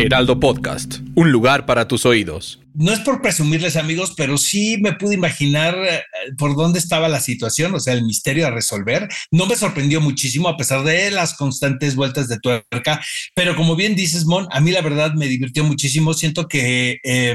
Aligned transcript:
Heraldo 0.00 0.38
Podcast, 0.38 1.00
un 1.16 1.32
lugar 1.32 1.66
para 1.66 1.88
tus 1.88 2.06
oídos. 2.06 2.60
No 2.72 2.92
es 2.92 3.00
por 3.00 3.20
presumirles 3.20 3.74
amigos, 3.74 4.14
pero 4.16 4.38
sí 4.38 4.78
me 4.80 4.92
pude 4.92 5.14
imaginar 5.14 5.76
eh, 5.76 6.02
por 6.38 6.54
dónde 6.54 6.78
estaba 6.78 7.08
la 7.08 7.18
situación, 7.18 7.74
o 7.74 7.80
sea, 7.80 7.94
el 7.94 8.04
misterio 8.04 8.46
a 8.46 8.52
resolver. 8.52 9.08
No 9.32 9.46
me 9.46 9.56
sorprendió 9.56 10.00
muchísimo 10.00 10.48
a 10.48 10.56
pesar 10.56 10.84
de 10.84 11.10
las 11.10 11.34
constantes 11.34 11.96
vueltas 11.96 12.28
de 12.28 12.38
tuerca, 12.38 13.00
pero 13.34 13.56
como 13.56 13.74
bien 13.74 13.96
dices, 13.96 14.24
Mon, 14.24 14.46
a 14.52 14.60
mí 14.60 14.70
la 14.70 14.82
verdad 14.82 15.14
me 15.14 15.26
divirtió 15.26 15.64
muchísimo. 15.64 16.14
Siento 16.14 16.46
que 16.46 17.00
eh, 17.02 17.34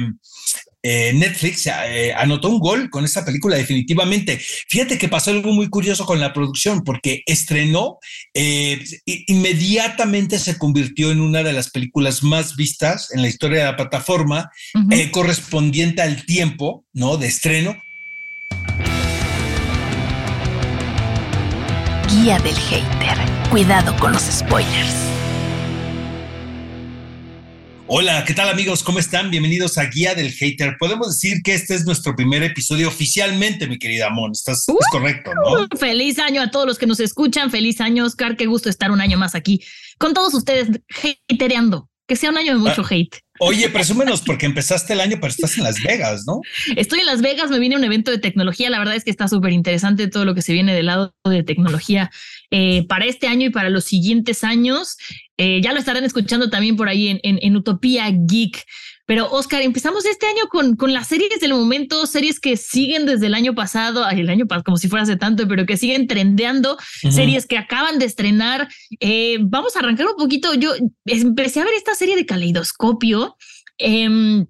eh, 0.85 1.13
Netflix 1.13 1.65
eh, 1.67 2.13
anotó 2.13 2.49
un 2.49 2.59
gol 2.59 2.89
con 2.89 3.05
esta 3.05 3.23
película 3.23 3.55
definitivamente. 3.55 4.37
Fíjate 4.67 4.97
que 4.97 5.07
pasó 5.07 5.31
algo 5.31 5.53
muy 5.53 5.69
curioso 5.69 6.05
con 6.05 6.19
la 6.19 6.33
producción 6.33 6.83
porque 6.83 7.23
estrenó, 7.25 7.99
eh, 8.33 8.83
inmediatamente 9.05 10.39
se 10.39 10.57
convirtió 10.57 11.11
en 11.11 11.21
una 11.21 11.41
de 11.41 11.53
las 11.53 11.69
películas 11.69 12.21
más 12.21 12.57
vistas 12.57 13.09
en 13.13 13.21
la 13.21 13.29
historia 13.29 13.59
de 13.59 13.65
la 13.65 13.77
plataforma, 13.77 14.51
correspondiente 15.11 16.01
al 16.01 16.25
tiempo, 16.25 16.85
¿no? 16.91 17.17
De 17.17 17.27
estreno. 17.27 17.81
Guía 22.09 22.39
del 22.39 22.55
hater. 22.55 23.17
Cuidado 23.49 23.95
con 23.97 24.11
los 24.11 24.23
spoilers. 24.23 25.12
Hola, 27.95 28.25
¿qué 28.25 28.33
tal 28.33 28.49
amigos? 28.49 28.81
¿Cómo 28.81 28.97
están? 28.97 29.29
Bienvenidos 29.29 29.77
a 29.77 29.85
Guía 29.85 30.15
del 30.15 30.31
Hater. 30.31 30.77
Podemos 30.79 31.09
decir 31.09 31.43
que 31.43 31.53
este 31.53 31.75
es 31.75 31.85
nuestro 31.85 32.15
primer 32.15 32.41
episodio 32.41 32.87
oficialmente, 32.87 33.67
mi 33.67 33.77
querida 33.77 34.07
Amon. 34.07 34.31
Estás 34.31 34.67
es 34.67 34.87
correcto, 34.89 35.29
¿no? 35.35 35.67
Feliz 35.77 36.17
año 36.17 36.41
a 36.41 36.49
todos 36.49 36.65
los 36.65 36.79
que 36.79 36.87
nos 36.87 36.99
escuchan. 36.99 37.51
Feliz 37.51 37.79
año, 37.81 38.03
Oscar. 38.03 38.35
Qué 38.35 38.47
gusto 38.47 38.67
estar 38.67 38.89
un 38.89 38.99
año 38.99 39.19
más 39.19 39.35
aquí 39.35 39.63
con 39.99 40.15
todos 40.15 40.33
ustedes, 40.33 40.69
hatereando. 41.31 41.87
Que 42.07 42.15
sea 42.15 42.31
un 42.31 42.37
año 42.37 42.53
de 42.53 42.59
mucho 42.59 42.81
ah, 42.81 42.87
hate. 42.89 43.19
Oye, 43.39 43.69
presúmenos, 43.69 44.23
porque 44.23 44.47
empezaste 44.47 44.93
el 44.93 44.99
año, 44.99 45.17
pero 45.21 45.27
estás 45.27 45.57
en 45.57 45.63
Las 45.63 45.81
Vegas, 45.81 46.23
¿no? 46.25 46.41
Estoy 46.75 46.99
en 46.99 47.05
Las 47.05 47.21
Vegas, 47.21 47.49
me 47.49 47.59
viene 47.59 47.77
un 47.77 47.83
evento 47.83 48.09
de 48.09 48.17
tecnología. 48.17 48.69
La 48.71 48.79
verdad 48.79 48.95
es 48.95 49.03
que 49.03 49.11
está 49.11 49.27
súper 49.27 49.53
interesante 49.53 50.07
todo 50.07 50.25
lo 50.25 50.33
que 50.33 50.41
se 50.41 50.51
viene 50.51 50.73
del 50.73 50.87
lado 50.87 51.15
de 51.23 51.43
tecnología 51.43 52.11
eh, 52.51 52.85
para 52.87 53.05
este 53.05 53.27
año 53.27 53.47
y 53.47 53.49
para 53.51 53.69
los 53.69 53.85
siguientes 53.85 54.43
años. 54.43 54.97
Eh, 55.37 55.61
ya 55.61 55.73
lo 55.73 55.79
estarán 55.79 56.03
escuchando 56.03 56.49
también 56.49 56.75
por 56.75 56.87
ahí 56.87 57.07
en, 57.07 57.19
en, 57.23 57.55
Utopía 57.55 58.09
Geek. 58.11 58.63
Pero 59.05 59.29
Oscar, 59.31 59.61
empezamos 59.61 60.05
este 60.05 60.27
año 60.27 60.47
con, 60.49 60.75
con 60.75 60.93
las 60.93 61.07
series 61.07 61.39
del 61.41 61.53
momento, 61.53 62.05
series 62.05 62.39
que 62.39 62.55
siguen 62.55 63.05
desde 63.05 63.25
el 63.25 63.33
año 63.33 63.53
pasado, 63.53 64.07
el 64.09 64.29
año 64.29 64.45
pasado 64.45 64.63
como 64.63 64.77
si 64.77 64.87
fuera 64.87 65.03
hace 65.03 65.17
tanto, 65.17 65.47
pero 65.47 65.65
que 65.65 65.75
siguen 65.75 66.07
trendeando, 66.07 66.77
series 67.09 67.45
que 67.45 67.57
acaban 67.57 67.99
de 67.99 68.05
estrenar. 68.05 68.69
Eh, 68.99 69.39
vamos 69.41 69.75
a 69.75 69.79
arrancar 69.79 70.05
un 70.07 70.15
poquito. 70.15 70.53
Yo 70.53 70.73
empecé 71.05 71.59
a 71.59 71.65
ver 71.65 71.73
esta 71.73 71.95
serie 71.95 72.15
de 72.15 72.25
Caleidoscopio. 72.25 73.35
Em, 73.77 74.45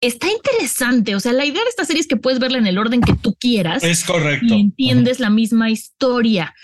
está 0.00 0.28
interesante. 0.30 1.14
O 1.14 1.20
sea, 1.20 1.32
la 1.32 1.44
idea 1.44 1.62
de 1.62 1.68
esta 1.68 1.84
serie 1.84 2.00
es 2.00 2.06
que 2.06 2.16
puedes 2.16 2.38
verla 2.38 2.58
en 2.58 2.66
el 2.66 2.78
orden 2.78 3.00
que 3.00 3.14
tú 3.14 3.34
quieras. 3.38 3.82
Es 3.82 4.04
correcto. 4.04 4.54
Y 4.54 4.60
entiendes 4.60 5.20
la 5.20 5.30
misma 5.30 5.70
historia. 5.70 6.54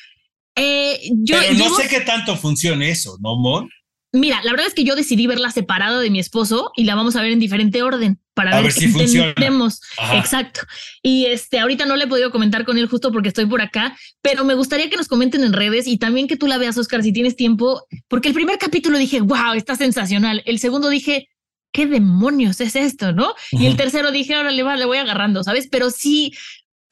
Eh, 0.56 1.00
yo, 1.22 1.36
Pero 1.40 1.54
no 1.54 1.74
sé 1.74 1.88
qué 1.88 2.00
tanto 2.00 2.36
funciona 2.36 2.86
eso, 2.86 3.16
¿no, 3.20 3.36
Mon? 3.36 3.68
Mira, 4.14 4.42
la 4.44 4.50
verdad 4.50 4.66
es 4.66 4.74
que 4.74 4.84
yo 4.84 4.94
decidí 4.94 5.26
verla 5.26 5.50
separada 5.50 5.98
de 5.98 6.10
mi 6.10 6.18
esposo 6.18 6.70
y 6.76 6.84
la 6.84 6.94
vamos 6.94 7.16
a 7.16 7.22
ver 7.22 7.32
en 7.32 7.38
diferente 7.38 7.82
orden 7.82 8.20
para 8.34 8.60
ver, 8.60 8.70
si 8.70 8.84
entendemos. 8.84 9.80
Exacto. 10.12 10.60
Y 11.02 11.26
este, 11.26 11.58
ahorita 11.58 11.86
no 11.86 11.96
le 11.96 12.04
he 12.04 12.08
podido 12.08 12.30
comentar 12.30 12.66
con 12.66 12.76
él 12.76 12.88
justo 12.88 13.10
porque 13.10 13.28
estoy 13.28 13.46
por 13.46 13.62
acá, 13.62 13.96
pero 14.20 14.44
me 14.44 14.52
gustaría 14.52 14.90
que 14.90 14.98
nos 14.98 15.08
comenten 15.08 15.42
en 15.44 15.54
redes 15.54 15.86
y 15.86 15.96
también 15.96 16.28
que 16.28 16.36
tú 16.36 16.46
la 16.46 16.58
veas, 16.58 16.76
Oscar, 16.76 17.02
si 17.02 17.14
tienes 17.14 17.36
tiempo, 17.36 17.86
porque 18.08 18.28
el 18.28 18.34
primer 18.34 18.58
capítulo 18.58 18.98
dije, 18.98 19.22
wow, 19.22 19.54
está 19.54 19.76
sensacional. 19.76 20.42
El 20.44 20.58
segundo 20.58 20.90
dije, 20.90 21.30
¿qué 21.72 21.86
demonios 21.86 22.60
es 22.60 22.76
esto? 22.76 23.12
¿No? 23.12 23.34
Y 23.50 23.64
el 23.64 23.78
tercero 23.78 24.10
dije, 24.10 24.34
ahora 24.34 24.50
le, 24.50 24.62
va, 24.62 24.76
le 24.76 24.84
voy 24.84 24.98
agarrando, 24.98 25.42
¿sabes? 25.42 25.68
Pero 25.70 25.90
sí, 25.90 26.34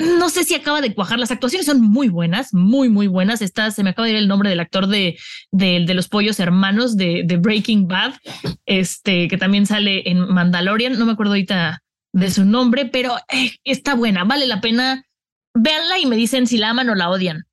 no 0.01 0.29
sé 0.29 0.45
si 0.45 0.55
acaba 0.55 0.81
de 0.81 0.95
cuajar. 0.95 1.19
Las 1.19 1.31
actuaciones 1.31 1.67
son 1.67 1.81
muy 1.81 2.09
buenas, 2.09 2.53
muy, 2.55 2.89
muy 2.89 3.07
buenas. 3.07 3.43
Está, 3.43 3.71
se 3.71 3.83
me 3.83 3.91
acaba 3.91 4.07
de 4.07 4.13
ir 4.13 4.19
el 4.19 4.29
nombre 4.29 4.51
del 4.51 4.61
actor 4.61 4.87
de, 4.87 5.19
de, 5.51 5.95
los 5.95 6.09
pollos 6.09 6.41
hermanos 6.41 6.97
de, 6.97 7.25
Breaking 7.41 7.87
Bad, 7.87 8.15
este, 8.67 9.29
que 9.29 9.39
también 9.39 9.67
sale 9.67 10.09
en 10.11 10.21
Mandalorian. 10.21 10.99
No 10.99 11.07
me 11.07 11.13
acuerdo 11.13 11.33
ahorita 11.33 11.83
de 12.13 12.31
su 12.31 12.45
nombre, 12.45 12.87
pero 12.87 13.17
eh, 13.33 13.53
está 13.65 13.95
buena. 13.95 14.25
Vale 14.25 14.47
la 14.47 14.61
pena. 14.61 15.05
Véanla 15.55 15.99
y 15.99 16.07
me 16.07 16.17
dicen 16.17 16.47
si 16.47 16.59
la 16.59 16.71
aman 16.71 16.89
o 16.91 16.95
la 16.95 17.11
odian. 17.11 17.45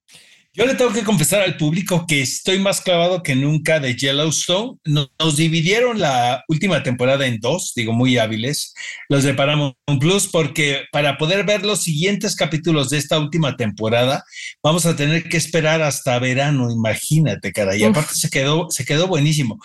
Yo 0.57 0.65
le 0.65 0.73
tengo 0.73 0.91
que 0.91 1.03
confesar 1.03 1.43
al 1.43 1.55
público 1.55 2.07
que 2.07 2.19
estoy 2.19 2.57
más 2.57 2.81
clavado 2.81 3.21
que 3.21 3.35
nunca 3.35 3.79
de 3.79 3.95
Yellowstone. 3.95 4.79
Nos, 4.85 5.37
dividieron 5.37 5.99
la 5.99 6.43
última 6.47 6.81
temporada 6.81 7.27
en 7.27 7.39
dos, 7.39 7.73
digo, 7.75 7.93
muy 7.93 8.17
hábiles, 8.17 8.73
los 9.07 9.23
de 9.23 9.35
Paramount 9.35 9.75
Plus, 9.99 10.27
porque 10.27 10.85
para 10.91 11.19
poder 11.19 11.45
ver 11.45 11.63
los 11.63 11.83
siguientes 11.83 12.35
capítulos 12.35 12.89
de 12.89 12.97
esta 12.97 13.19
última 13.19 13.55
temporada, 13.55 14.23
vamos 14.63 14.87
a 14.87 14.95
tener 14.95 15.29
que 15.29 15.37
esperar 15.37 15.83
hasta 15.83 16.17
verano, 16.17 16.71
imagínate, 16.71 17.53
cara. 17.53 17.77
Y 17.77 17.83
aparte 17.83 18.15
se 18.15 18.31
quedó, 18.31 18.71
se 18.71 18.83
quedó 18.83 19.05
buenísimo. 19.05 19.59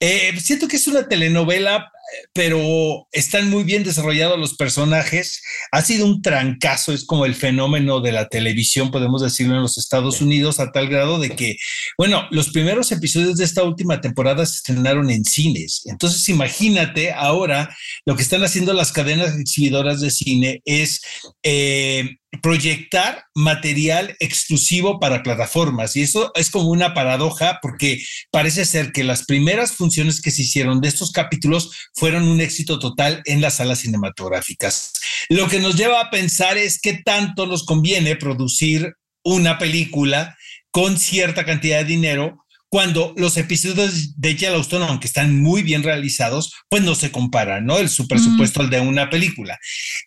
Eh, 0.00 0.32
siento 0.40 0.66
que 0.66 0.76
es 0.76 0.88
una 0.88 1.08
telenovela 1.08 1.92
pero 2.32 3.06
están 3.12 3.50
muy 3.50 3.64
bien 3.64 3.84
desarrollados 3.84 4.38
los 4.38 4.54
personajes. 4.54 5.42
Ha 5.72 5.82
sido 5.82 6.06
un 6.06 6.22
trancazo, 6.22 6.92
es 6.92 7.04
como 7.04 7.26
el 7.26 7.34
fenómeno 7.34 8.00
de 8.00 8.12
la 8.12 8.28
televisión, 8.28 8.90
podemos 8.90 9.22
decirlo 9.22 9.56
en 9.56 9.62
los 9.62 9.78
Estados 9.78 10.20
Unidos, 10.20 10.60
a 10.60 10.72
tal 10.72 10.88
grado 10.88 11.18
de 11.18 11.30
que, 11.30 11.56
bueno, 11.96 12.26
los 12.30 12.50
primeros 12.50 12.92
episodios 12.92 13.36
de 13.36 13.44
esta 13.44 13.62
última 13.62 14.00
temporada 14.00 14.46
se 14.46 14.56
estrenaron 14.56 15.10
en 15.10 15.24
cines. 15.24 15.82
Entonces, 15.86 16.28
imagínate 16.28 17.12
ahora 17.12 17.74
lo 18.06 18.16
que 18.16 18.22
están 18.22 18.42
haciendo 18.42 18.72
las 18.72 18.92
cadenas 18.92 19.38
exhibidoras 19.38 20.00
de 20.00 20.10
cine 20.10 20.62
es 20.64 21.00
eh, 21.42 22.18
proyectar 22.42 23.24
material 23.34 24.14
exclusivo 24.20 25.00
para 25.00 25.22
plataformas. 25.22 25.96
Y 25.96 26.02
eso 26.02 26.30
es 26.34 26.50
como 26.50 26.68
una 26.68 26.94
paradoja 26.94 27.58
porque 27.62 28.02
parece 28.30 28.64
ser 28.64 28.92
que 28.92 29.04
las 29.04 29.24
primeras 29.24 29.72
funciones 29.72 30.20
que 30.20 30.30
se 30.30 30.42
hicieron 30.42 30.80
de 30.80 30.88
estos 30.88 31.10
capítulos 31.10 31.70
fueron 31.94 32.28
un 32.28 32.40
éxito 32.40 32.78
total 32.78 33.22
en 33.24 33.40
las 33.40 33.56
salas 33.56 33.80
cinematográficas. 33.80 34.92
Lo 35.28 35.48
que 35.48 35.60
nos 35.60 35.76
lleva 35.76 36.00
a 36.00 36.10
pensar 36.10 36.58
es 36.58 36.80
qué 36.80 37.00
tanto 37.04 37.46
nos 37.46 37.64
conviene 37.64 38.16
producir 38.16 38.94
una 39.24 39.58
película 39.58 40.36
con 40.70 40.98
cierta 40.98 41.44
cantidad 41.44 41.78
de 41.78 41.84
dinero 41.84 42.44
cuando 42.70 43.14
los 43.16 43.36
episodios 43.36 44.20
de 44.20 44.36
Yellowstone, 44.36 44.84
aunque 44.84 45.06
están 45.06 45.40
muy 45.40 45.62
bien 45.62 45.82
realizados, 45.82 46.52
pues 46.68 46.82
no 46.82 46.94
se 46.94 47.10
comparan, 47.10 47.64
¿no? 47.64 47.78
El 47.78 47.88
su 47.88 48.06
presupuesto 48.06 48.60
al 48.60 48.68
de 48.68 48.80
una 48.80 49.08
película. 49.08 49.58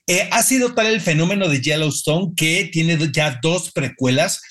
Eh, 0.07 0.29
ha 0.31 0.43
sido 0.43 0.73
tal 0.73 0.85
el 0.87 1.01
fenómeno 1.01 1.49
de 1.49 1.59
Yellowstone 1.59 2.33
que 2.35 2.69
tiene 2.71 2.97
ya 3.11 3.39
dos 3.41 3.71
precuelas. 3.71 4.41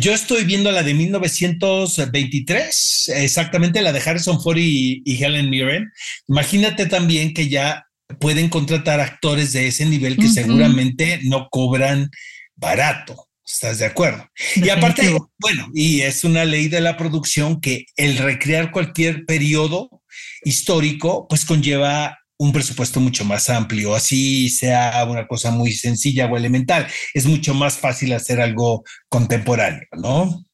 Yo 0.00 0.12
estoy 0.12 0.44
viendo 0.44 0.70
la 0.72 0.82
de 0.82 0.94
1923, 0.94 3.12
exactamente 3.14 3.82
la 3.82 3.92
de 3.92 4.02
Harrison 4.04 4.42
Ford 4.42 4.58
y, 4.58 5.02
Helen 5.06 5.48
Mirren. 5.48 5.92
Imagínate 6.28 6.86
también 6.86 7.32
que 7.32 7.48
ya 7.48 7.86
pueden 8.20 8.48
contratar 8.48 8.98
actores 9.00 9.52
de 9.52 9.68
ese 9.68 9.86
nivel 9.86 10.16
que 10.16 10.28
seguramente 10.28 11.20
no 11.22 11.46
cobran 11.50 12.10
barato. 12.56 13.25
¿Estás 13.46 13.78
de 13.78 13.86
acuerdo? 13.86 14.28
Y 14.56 14.68
aparte, 14.70 15.16
bueno, 15.38 15.68
y 15.72 16.00
es 16.00 16.24
una 16.24 16.44
ley 16.44 16.66
de 16.66 16.80
la 16.80 16.96
producción 16.96 17.60
que 17.60 17.86
el 17.96 18.18
recrear 18.18 18.72
cualquier 18.72 19.24
periodo 19.24 20.02
histórico, 20.42 21.28
pues 21.28 21.44
conlleva 21.44 22.18
un 22.38 22.52
presupuesto 22.52 23.00
mucho 23.00 23.24
más 23.24 23.48
amplio, 23.48 23.94
así 23.94 24.48
sea 24.48 25.04
una 25.08 25.28
cosa 25.28 25.52
muy 25.52 25.72
sencilla 25.72 26.26
o 26.26 26.36
elemental. 26.36 26.88
Es 27.14 27.24
mucho 27.26 27.54
más 27.54 27.78
fácil 27.78 28.12
hacer 28.14 28.40
algo 28.40 28.82
contemporáneo, 29.08 29.86
¿no? 29.92 30.44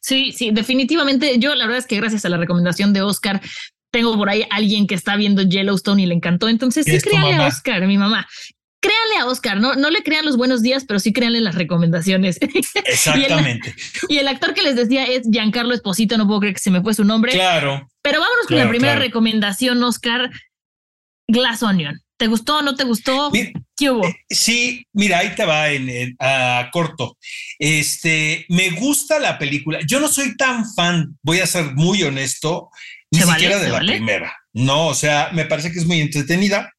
Sí, 0.00 0.32
sí, 0.32 0.50
definitivamente. 0.52 1.36
Yo 1.38 1.54
la 1.56 1.64
verdad 1.64 1.80
es 1.80 1.86
que 1.86 1.96
gracias 1.96 2.24
a 2.24 2.28
la 2.28 2.36
recomendación 2.36 2.92
de 2.92 3.02
Oscar, 3.02 3.40
tengo 3.90 4.16
por 4.16 4.30
ahí 4.30 4.46
alguien 4.50 4.86
que 4.86 4.94
está 4.94 5.16
viendo 5.16 5.42
Yellowstone 5.42 6.02
y 6.02 6.06
le 6.06 6.14
encantó. 6.14 6.48
Entonces, 6.48 6.86
sí, 6.86 6.96
créale 7.00 7.34
a 7.34 7.48
Oscar, 7.48 7.84
mi 7.88 7.98
mamá 7.98 8.26
créanle 8.80 9.16
a 9.18 9.26
Oscar, 9.26 9.60
no, 9.60 9.74
no 9.74 9.90
le 9.90 10.02
crean 10.02 10.24
los 10.24 10.36
buenos 10.36 10.62
días, 10.62 10.84
pero 10.86 10.98
sí 10.98 11.12
créanle 11.12 11.40
las 11.40 11.54
recomendaciones. 11.54 12.38
Exactamente. 12.84 13.74
y, 14.08 14.18
el, 14.18 14.28
actor 14.28 14.54
que 14.54 14.62
les 14.62 14.76
decía 14.76 15.04
es 15.04 15.28
Giancarlo 15.30 15.74
Esposito, 15.74 16.16
no 16.16 16.26
puedo 16.26 16.40
creer 16.40 16.54
que 16.54 16.62
se 16.62 16.70
me 16.70 16.82
fue 16.82 16.94
su 16.94 17.04
nombre. 17.04 17.32
Claro. 17.32 17.88
Pero 18.02 18.20
vámonos 18.20 18.46
con 18.46 18.56
la 18.56 18.68
primera 18.68 18.96
recomendación, 18.96 19.82
Oscar. 19.84 20.30
Glass 21.28 21.62
Onion. 21.62 22.00
¿Te 22.16 22.26
gustó 22.26 22.58
o 22.58 22.62
no 22.62 22.74
te 22.74 22.84
gustó? 22.84 23.30
¿Qué 23.32 23.90
hubo? 23.90 24.04
Eh, 24.04 24.14
sí, 24.28 24.84
mira, 24.92 25.20
ahí 25.20 25.34
te 25.34 25.44
va 25.46 25.70
en, 25.70 26.16
a 26.18 26.68
corto. 26.72 27.16
Este, 27.58 28.44
me 28.48 28.70
gusta 28.70 29.18
la 29.18 29.38
película. 29.38 29.78
Yo 29.86 30.00
no 30.00 30.08
soy 30.08 30.36
tan 30.36 30.64
fan, 30.74 31.16
voy 31.22 31.40
a 31.40 31.46
ser 31.46 31.74
muy 31.76 32.02
honesto, 32.02 32.68
ni 33.10 33.20
siquiera 33.20 33.58
de 33.58 33.68
la 33.70 33.78
primera. 33.78 34.36
No, 34.52 34.88
o 34.88 34.94
sea, 34.94 35.30
me 35.32 35.46
parece 35.46 35.72
que 35.72 35.78
es 35.78 35.86
muy 35.86 36.00
entretenida 36.00 36.70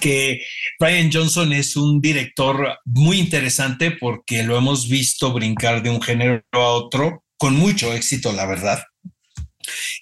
que 0.00 0.42
Brian 0.78 1.10
Johnson 1.12 1.52
es 1.52 1.76
un 1.76 2.00
director 2.00 2.78
muy 2.84 3.18
interesante 3.18 3.90
porque 3.90 4.42
lo 4.42 4.56
hemos 4.56 4.88
visto 4.88 5.32
brincar 5.32 5.82
de 5.82 5.90
un 5.90 6.02
género 6.02 6.42
a 6.52 6.58
otro 6.58 7.24
con 7.36 7.54
mucho 7.56 7.92
éxito, 7.94 8.32
la 8.32 8.46
verdad. 8.46 8.82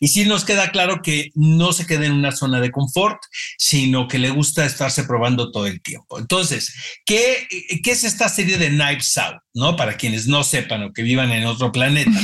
Y 0.00 0.08
sí 0.08 0.24
nos 0.24 0.44
queda 0.44 0.70
claro 0.70 1.00
que 1.02 1.30
no 1.34 1.72
se 1.72 1.86
queda 1.86 2.06
en 2.06 2.12
una 2.12 2.32
zona 2.32 2.60
de 2.60 2.70
confort, 2.70 3.18
sino 3.56 4.08
que 4.08 4.18
le 4.18 4.30
gusta 4.30 4.64
estarse 4.64 5.04
probando 5.04 5.50
todo 5.50 5.66
el 5.66 5.80
tiempo. 5.82 6.18
Entonces, 6.18 6.74
¿qué, 7.04 7.46
qué 7.82 7.90
es 7.90 8.04
esta 8.04 8.28
serie 8.28 8.58
de 8.58 8.68
Knives 8.68 9.16
Out? 9.18 9.38
¿no? 9.54 9.76
Para 9.76 9.96
quienes 9.96 10.26
no 10.26 10.44
sepan 10.44 10.84
o 10.84 10.92
que 10.92 11.02
vivan 11.02 11.32
en 11.32 11.44
otro 11.44 11.72
planeta. 11.72 12.10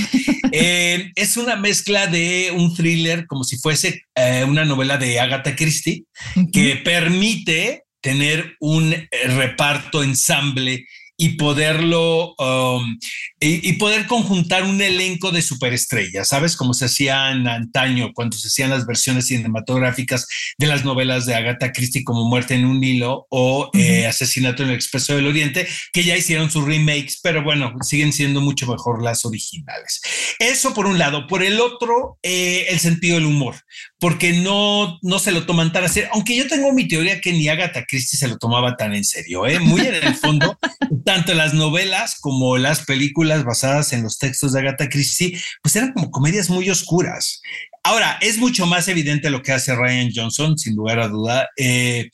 Eh, 0.57 1.11
es 1.17 1.37
una 1.37 1.57
mezcla 1.57 2.07
de 2.07 2.53
un 2.55 2.77
thriller 2.77 3.27
como 3.27 3.43
si 3.43 3.57
fuese 3.57 4.03
eh, 4.15 4.45
una 4.47 4.65
novela 4.65 4.99
de 4.99 5.19
Agatha 5.19 5.57
Christie 5.57 6.05
que 6.53 6.77
permite 6.77 7.83
tener 8.01 8.55
un 8.61 8.95
reparto 9.27 10.05
ensamble 10.05 10.87
y 11.17 11.37
poderlo 11.37 12.35
um, 12.37 12.99
y, 13.41 13.75
poder 13.75 14.07
conjuntar 14.07 14.65
un 14.65 14.81
elenco 14.81 15.31
de 15.31 15.43
superestrellas, 15.43 16.29
¿sabes? 16.29 16.57
Como 16.57 16.75
se 16.75 16.87
hacían 16.87 17.47
antaño 17.47 18.13
cuando 18.15 18.37
se 18.37 18.49
hacían 18.49 18.71
las 18.71 18.87
versiones 18.87 19.27
cinematográficas 19.27 20.27
de 20.59 20.67
las 20.67 20.85
novelas 20.85 21.27
de 21.27 21.35
Agatha 21.35 21.73
Christie 21.73 22.05
como 22.05 22.29
Muerte 22.29 22.55
en 22.55 22.65
un 22.65 22.83
hilo 22.83 23.27
o 23.31 23.71
eh, 23.75 24.07
Asesinato 24.07 24.63
en 24.63 24.71
el 24.71 24.75
Expreso 24.75 25.15
del 25.15 25.27
Oriente, 25.27 25.69
que 25.93 26.05
ya 26.05 26.17
hicieron 26.17 26.51
sus 26.51 26.65
remakes, 26.65 27.21
pero 27.23 27.45
bueno, 27.45 27.75
siguen 27.83 28.13
siendo 28.13 28.41
mucho 28.41 28.67
mejor 28.67 29.03
las 29.03 29.25
originales. 29.25 30.01
Eso 30.39 30.75
por 30.75 30.87
un 30.87 30.99
lado. 30.99 31.27
Por 31.27 31.43
el 31.43 31.61
otro, 31.61 32.19
eh, 32.23 32.67
el 32.71 32.81
sentido 32.81 33.17
del 33.17 33.27
humor, 33.27 33.57
porque 34.05 34.35
no, 34.35 34.99
no 35.01 35.19
se 35.19 35.33
lo 35.33 35.47
toman 35.47 35.73
tan 35.73 35.85
a 35.85 35.89
serio, 35.89 36.11
aunque 36.13 36.37
yo 36.37 36.47
tengo 36.47 36.75
mi 36.75 36.87
teoría 36.87 37.23
que 37.23 37.33
ni 37.33 37.49
Agatha 37.49 37.87
Christie 37.89 38.19
se 38.19 38.29
lo 38.29 38.37
tomaba 38.37 38.77
tan 38.77 38.95
en 38.95 39.03
serio, 39.03 39.47
¿eh? 39.47 39.59
Muy 39.61 39.81
en 39.81 39.95
el 39.95 40.15
fondo. 40.15 40.59
tanto 41.07 41.33
las 41.33 41.55
novelas 41.55 42.17
como 42.21 42.59
las 42.59 42.85
películas 42.85 43.45
basadas 43.45 43.95
en 43.95 44.03
los 44.03 44.19
textos 44.19 44.53
de 44.53 44.61
Agatha 44.61 44.91
Christie, 44.91 45.41
pues 45.63 45.75
eran 45.77 45.95
como 45.95 46.11
comedias 46.11 46.51
muy 46.51 46.69
oscuras. 46.69 47.41
Ahora, 47.87 48.17
es 48.23 48.39
mucho 48.39 48.65
más 48.65 48.89
evidente 48.89 49.29
lo 49.29 49.43
que 49.43 49.53
hace 49.53 49.75
Ryan 49.75 50.11
Johnson, 50.13 50.57
sin 50.57 50.75
lugar 50.75 51.01
a 51.01 51.09
duda. 51.09 51.49
Eh, 51.59 52.09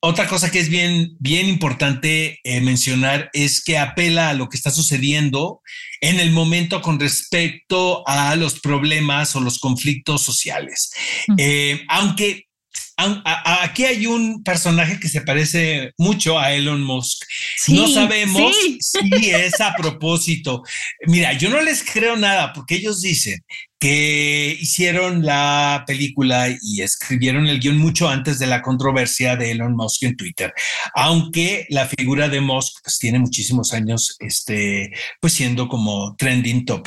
otra 0.00 0.26
cosa 0.26 0.50
que 0.50 0.58
es 0.58 0.68
bien, 0.68 1.16
bien 1.20 1.48
importante 1.48 2.40
eh, 2.42 2.60
mencionar 2.60 3.30
es 3.32 3.62
que 3.62 3.78
apela 3.78 4.30
a 4.30 4.34
lo 4.34 4.48
que 4.48 4.56
está 4.56 4.72
sucediendo 4.72 5.62
en 6.00 6.18
el 6.18 6.32
momento 6.32 6.82
con 6.82 6.98
respecto 6.98 8.02
a 8.08 8.34
los 8.34 8.58
problemas 8.58 9.36
o 9.36 9.40
los 9.40 9.60
conflictos 9.60 10.22
sociales. 10.22 10.90
Eh, 11.38 11.84
aunque 11.88 12.48
Aquí 12.96 13.84
hay 13.84 14.06
un 14.06 14.42
personaje 14.42 15.00
que 15.00 15.08
se 15.08 15.20
parece 15.22 15.92
mucho 15.98 16.38
a 16.38 16.52
Elon 16.52 16.82
Musk. 16.82 17.24
no 17.68 17.88
sabemos 17.88 18.54
si 18.80 19.30
es 19.30 19.60
a 19.60 19.74
propósito. 19.74 20.62
Mira, 21.06 21.32
yo 21.32 21.50
no 21.50 21.60
les 21.60 21.82
creo 21.82 22.16
nada 22.16 22.52
porque 22.52 22.76
ellos 22.76 23.00
dicen 23.00 23.44
que 23.78 24.56
hicieron 24.60 25.26
la 25.26 25.84
película 25.86 26.48
y 26.48 26.80
escribieron 26.80 27.46
el 27.48 27.60
guion 27.60 27.76
mucho 27.76 28.08
antes 28.08 28.38
de 28.38 28.46
la 28.46 28.62
controversia 28.62 29.36
de 29.36 29.50
Elon 29.50 29.76
Musk 29.76 30.04
en 30.04 30.16
Twitter, 30.16 30.54
aunque 30.94 31.66
la 31.68 31.86
figura 31.86 32.28
de 32.28 32.40
Musk 32.40 32.78
pues, 32.82 32.98
tiene 32.98 33.18
muchísimos 33.18 33.74
años 33.74 34.16
este, 34.20 34.90
pues 35.20 35.34
siendo 35.34 35.68
como 35.68 36.16
trending 36.16 36.64
top. 36.64 36.86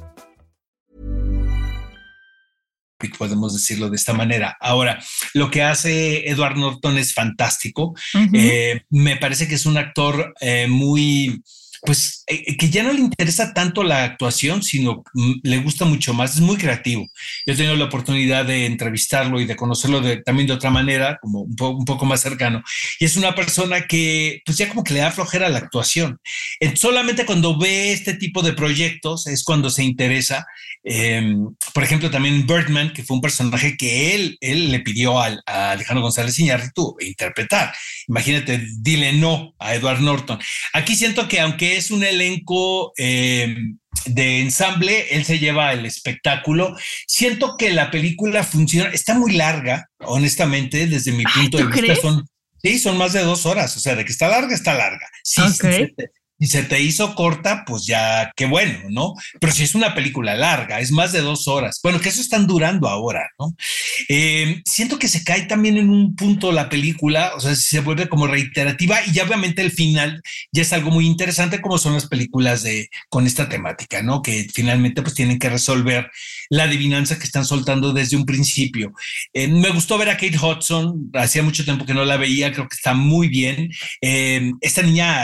Podemos 3.09 3.53
decirlo 3.53 3.89
de 3.89 3.95
esta 3.95 4.13
manera. 4.13 4.57
Ahora, 4.59 5.01
lo 5.33 5.49
que 5.49 5.63
hace 5.63 6.29
Edward 6.29 6.57
Norton 6.57 6.97
es 6.97 7.13
fantástico. 7.13 7.95
Eh, 8.33 8.81
me 8.89 9.17
parece 9.17 9.47
que 9.47 9.55
es 9.55 9.65
un 9.65 9.77
actor 9.77 10.33
eh, 10.41 10.67
muy 10.67 11.41
pues 11.83 12.23
eh, 12.27 12.43
eh, 12.47 12.57
que 12.57 12.69
ya 12.69 12.83
no 12.83 12.93
le 12.93 12.99
interesa 12.99 13.53
tanto 13.53 13.83
la 13.83 14.03
actuación, 14.03 14.61
sino 14.61 15.03
mm, 15.13 15.33
le 15.43 15.57
gusta 15.59 15.85
mucho 15.85 16.13
más, 16.13 16.35
es 16.35 16.41
muy 16.41 16.57
creativo. 16.57 17.07
Yo 17.45 17.53
he 17.53 17.57
tenido 17.57 17.75
la 17.75 17.85
oportunidad 17.85 18.45
de 18.45 18.65
entrevistarlo 18.65 19.39
y 19.41 19.45
de 19.45 19.55
conocerlo 19.55 20.01
también 20.23 20.47
de 20.47 20.53
otra 20.53 20.69
manera, 20.69 21.17
como 21.21 21.41
un, 21.41 21.85
poco 21.85 22.05
más 22.05 22.21
cercano. 22.21 22.63
Y 22.99 23.05
es 23.05 23.17
una 23.17 23.35
persona 23.35 23.87
que 23.87 24.41
pues 24.45 24.57
ya 24.57 24.69
como 24.69 24.83
que 24.83 24.93
le 24.93 24.99
da 24.99 25.11
flojera 25.11 25.49
la 25.49 25.57
actuación. 25.59 26.19
solamente 26.75 27.25
cuando 27.25 27.57
ve 27.57 27.91
este 27.91 28.13
tipo 28.13 28.41
de 28.41 28.53
proyectos 28.53 29.27
es 29.27 29.43
cuando 29.43 29.69
se 29.69 29.83
interesa. 29.83 30.45
Em, 30.83 31.55
por 31.73 31.83
ejemplo, 31.83 32.09
también 32.09 32.47
Birdman, 32.47 32.93
que 32.93 33.03
fue 33.03 33.15
un 33.15 33.21
personaje 33.21 33.77
que 33.77 34.15
él, 34.15 34.37
él 34.41 34.71
le 34.71 34.79
pidió 34.79 35.19
a 35.19 35.71
Alejandro 35.71 36.03
González 36.03 36.37
Iñárritu 36.39 36.95
interpretar. 36.99 37.73
Imagínate, 38.07 38.65
dile 38.79 39.13
no 39.13 39.53
a 39.59 39.75
Edward 39.75 40.01
Norton. 40.01 40.39
Aquí 40.73 40.95
siento 40.95 41.27
que 41.27 41.39
aunque 41.39 41.70
es 41.77 41.91
un 41.91 42.03
elenco 42.03 42.93
eh, 42.97 43.55
de 44.05 44.41
ensamble, 44.41 45.15
él 45.15 45.25
se 45.25 45.39
lleva 45.39 45.73
el 45.73 45.85
espectáculo. 45.85 46.75
Siento 47.07 47.57
que 47.57 47.71
la 47.71 47.91
película 47.91 48.43
funciona, 48.43 48.89
está 48.89 49.13
muy 49.13 49.33
larga, 49.33 49.89
honestamente, 49.99 50.87
desde 50.87 51.11
mi 51.11 51.23
punto 51.23 51.57
de 51.57 51.65
vista. 51.65 51.95
Son, 51.95 52.25
sí, 52.61 52.79
son 52.79 52.97
más 52.97 53.13
de 53.13 53.23
dos 53.23 53.45
horas, 53.45 53.75
o 53.77 53.79
sea, 53.79 53.95
de 53.95 54.05
que 54.05 54.11
está 54.11 54.27
larga, 54.27 54.53
está 54.53 54.73
larga. 54.73 55.07
Sí, 55.23 55.41
sí, 55.49 55.93
y 56.41 56.47
se 56.47 56.63
te 56.63 56.81
hizo 56.81 57.13
corta, 57.13 57.63
pues 57.67 57.85
ya 57.85 58.31
qué 58.35 58.47
bueno, 58.47 58.79
¿no? 58.89 59.13
Pero 59.39 59.53
si 59.53 59.61
es 59.61 59.75
una 59.75 59.93
película 59.93 60.33
larga, 60.33 60.79
es 60.79 60.91
más 60.91 61.11
de 61.11 61.21
dos 61.21 61.47
horas. 61.47 61.79
Bueno, 61.83 62.01
que 62.01 62.09
eso 62.09 62.19
están 62.19 62.47
durando 62.47 62.89
ahora, 62.89 63.29
¿no? 63.37 63.55
Eh, 64.09 64.59
siento 64.65 64.97
que 64.97 65.07
se 65.07 65.23
cae 65.23 65.43
también 65.43 65.77
en 65.77 65.91
un 65.91 66.15
punto 66.15 66.51
la 66.51 66.67
película, 66.67 67.33
o 67.35 67.39
sea, 67.39 67.53
se 67.53 67.81
vuelve 67.81 68.09
como 68.09 68.25
reiterativa 68.25 69.05
y 69.05 69.11
ya 69.11 69.23
obviamente 69.23 69.61
el 69.61 69.69
final 69.69 70.23
ya 70.51 70.63
es 70.63 70.73
algo 70.73 70.89
muy 70.89 71.05
interesante 71.05 71.61
como 71.61 71.77
son 71.77 71.93
las 71.93 72.07
películas 72.07 72.63
de 72.63 72.89
con 73.09 73.27
esta 73.27 73.47
temática, 73.47 74.01
¿no? 74.01 74.23
Que 74.23 74.47
finalmente 74.51 75.03
pues 75.03 75.13
tienen 75.13 75.37
que 75.37 75.49
resolver 75.49 76.09
la 76.49 76.63
adivinanza 76.63 77.19
que 77.19 77.25
están 77.25 77.45
soltando 77.45 77.93
desde 77.93 78.17
un 78.17 78.25
principio. 78.25 78.93
Eh, 79.33 79.47
me 79.47 79.69
gustó 79.69 79.95
ver 79.99 80.09
a 80.09 80.17
Kate 80.17 80.39
Hudson, 80.39 81.11
hacía 81.13 81.43
mucho 81.43 81.63
tiempo 81.63 81.85
que 81.85 81.93
no 81.93 82.03
la 82.03 82.17
veía, 82.17 82.51
creo 82.51 82.67
que 82.67 82.75
está 82.75 82.95
muy 82.95 83.27
bien. 83.27 83.69
Eh, 84.01 84.51
esta 84.61 84.81
niña, 84.81 85.21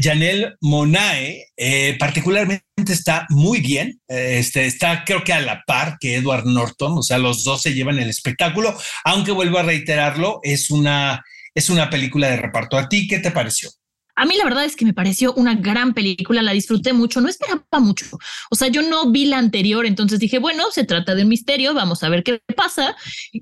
ya 0.00 0.15
Janelle 0.16 0.54
Monae 0.62 1.44
eh, 1.56 1.96
particularmente 1.98 2.64
está 2.88 3.26
muy 3.28 3.60
bien, 3.60 4.00
eh, 4.08 4.38
este, 4.38 4.64
está 4.64 5.04
creo 5.04 5.22
que 5.22 5.34
a 5.34 5.40
la 5.40 5.62
par 5.66 5.98
que 6.00 6.16
Edward 6.16 6.46
Norton, 6.46 6.98
o 6.98 7.02
sea, 7.02 7.18
los 7.18 7.44
dos 7.44 7.60
se 7.62 7.74
llevan 7.74 7.98
el 7.98 8.08
espectáculo, 8.08 8.74
aunque 9.04 9.32
vuelvo 9.32 9.58
a 9.58 9.62
reiterarlo, 9.62 10.40
es 10.42 10.70
una, 10.70 11.22
es 11.54 11.68
una 11.68 11.90
película 11.90 12.28
de 12.28 12.36
reparto. 12.36 12.78
¿A 12.78 12.88
ti 12.88 13.06
qué 13.06 13.18
te 13.18 13.30
pareció? 13.30 13.70
A 14.18 14.24
mí 14.24 14.34
la 14.38 14.44
verdad 14.44 14.64
es 14.64 14.76
que 14.76 14.86
me 14.86 14.94
pareció 14.94 15.34
una 15.34 15.54
gran 15.54 15.92
película, 15.92 16.40
la 16.40 16.52
disfruté 16.52 16.94
mucho, 16.94 17.20
no 17.20 17.28
esperaba 17.28 17.62
mucho. 17.78 18.06
O 18.50 18.56
sea, 18.56 18.68
yo 18.68 18.80
no 18.80 19.10
vi 19.10 19.26
la 19.26 19.36
anterior, 19.36 19.84
entonces 19.84 20.18
dije, 20.18 20.38
bueno, 20.38 20.70
se 20.70 20.84
trata 20.84 21.14
de 21.14 21.24
un 21.24 21.28
misterio, 21.28 21.74
vamos 21.74 22.02
a 22.02 22.08
ver 22.08 22.22
qué 22.24 22.40
pasa. 22.56 22.96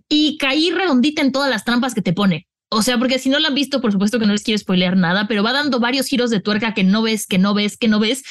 Y 0.08 0.36
caí 0.38 0.72
redondita 0.72 1.22
en 1.22 1.30
todas 1.30 1.48
las 1.48 1.64
trampas 1.64 1.94
que 1.94 2.02
te 2.02 2.12
pone. 2.12 2.48
O 2.74 2.82
sea, 2.82 2.98
porque 2.98 3.18
si 3.18 3.28
no 3.28 3.38
la 3.38 3.48
han 3.48 3.54
visto, 3.54 3.80
por 3.80 3.92
supuesto 3.92 4.18
que 4.18 4.26
no 4.26 4.32
les 4.32 4.42
quiero 4.42 4.58
spoilear 4.58 4.96
nada, 4.96 5.26
pero 5.28 5.42
va 5.42 5.52
dando 5.52 5.78
varios 5.80 6.06
giros 6.06 6.30
de 6.30 6.40
tuerca 6.40 6.74
que 6.74 6.84
no 6.84 7.02
ves, 7.02 7.26
que 7.26 7.38
no 7.38 7.54
ves, 7.54 7.76
que 7.76 7.88
no 7.88 8.00
ves. 8.00 8.24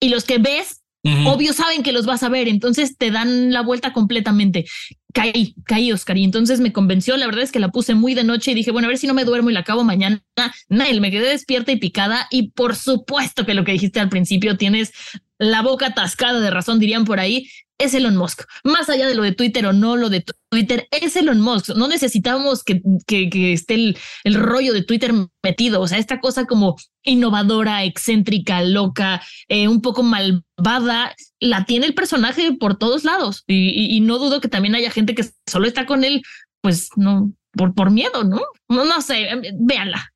Y 0.00 0.10
los 0.10 0.24
que 0.24 0.38
ves, 0.38 0.82
obvio 1.24 1.52
saben 1.52 1.82
que 1.82 1.92
los 1.92 2.04
vas 2.04 2.22
a 2.22 2.28
ver, 2.28 2.48
entonces 2.48 2.98
te 2.98 3.10
dan 3.10 3.52
la 3.52 3.62
vuelta 3.62 3.92
completamente. 3.92 4.66
Caí, 5.14 5.54
caí, 5.64 5.92
Oscar, 5.92 6.18
y 6.18 6.24
entonces 6.24 6.60
me 6.60 6.72
convenció. 6.72 7.16
La 7.16 7.26
verdad 7.26 7.42
es 7.42 7.52
que 7.52 7.58
la 7.58 7.70
puse 7.70 7.94
muy 7.94 8.14
de 8.14 8.24
noche 8.24 8.50
y 8.50 8.54
dije, 8.54 8.70
bueno, 8.70 8.86
a 8.86 8.90
ver 8.90 8.98
si 8.98 9.06
no 9.06 9.14
me 9.14 9.24
duermo 9.24 9.48
y 9.48 9.54
la 9.54 9.60
acabo 9.60 9.82
mañana. 9.82 10.22
Nail, 10.68 11.00
me 11.00 11.10
quedé 11.10 11.30
despierta 11.30 11.72
y 11.72 11.76
picada. 11.76 12.26
Y 12.30 12.50
por 12.50 12.76
supuesto 12.76 13.46
que 13.46 13.54
lo 13.54 13.64
que 13.64 13.72
dijiste 13.72 13.98
al 13.98 14.10
principio, 14.10 14.58
tienes 14.58 14.92
la 15.38 15.62
boca 15.62 15.86
atascada 15.86 16.40
de 16.40 16.50
razón, 16.50 16.78
dirían 16.78 17.04
por 17.04 17.20
ahí 17.20 17.48
es 17.78 17.94
Elon 17.94 18.16
Musk. 18.16 18.42
Más 18.64 18.88
allá 18.88 19.06
de 19.06 19.14
lo 19.14 19.22
de 19.22 19.32
Twitter 19.32 19.66
o 19.66 19.72
no 19.72 19.96
lo 19.96 20.08
de 20.08 20.24
Twitter, 20.50 20.88
es 20.90 21.16
Elon 21.16 21.40
Musk. 21.40 21.70
No 21.76 21.88
necesitamos 21.88 22.64
que, 22.64 22.80
que, 23.06 23.52
esté 23.52 23.74
el, 23.74 23.98
el, 24.24 24.34
rollo 24.34 24.72
de 24.72 24.82
Twitter 24.82 25.12
metido. 25.42 25.80
O 25.80 25.88
sea, 25.88 25.98
esta 25.98 26.20
cosa 26.20 26.46
como 26.46 26.76
innovadora, 27.02 27.84
excéntrica, 27.84 28.62
loca, 28.62 29.22
eh, 29.48 29.68
un 29.68 29.80
poco 29.80 30.02
malvada, 30.02 31.14
la 31.40 31.64
tiene 31.64 31.86
el 31.86 31.94
personaje 31.94 32.52
por 32.52 32.78
todos 32.78 33.04
lados. 33.04 33.44
Y, 33.46 34.00
no 34.00 34.18
dudo 34.18 34.40
que 34.40 34.48
también 34.48 34.74
haya 34.74 34.90
gente 34.90 35.14
que 35.14 35.26
solo 35.46 35.66
está 35.66 35.86
con 35.86 36.04
él, 36.04 36.22
pues 36.60 36.90
no, 36.96 37.32
por, 37.52 37.74
por 37.74 37.90
miedo, 37.90 38.24
¿no? 38.24 38.40
No, 38.68 38.84
no 38.84 39.00
sé, 39.02 39.28
véanla. 39.58 40.12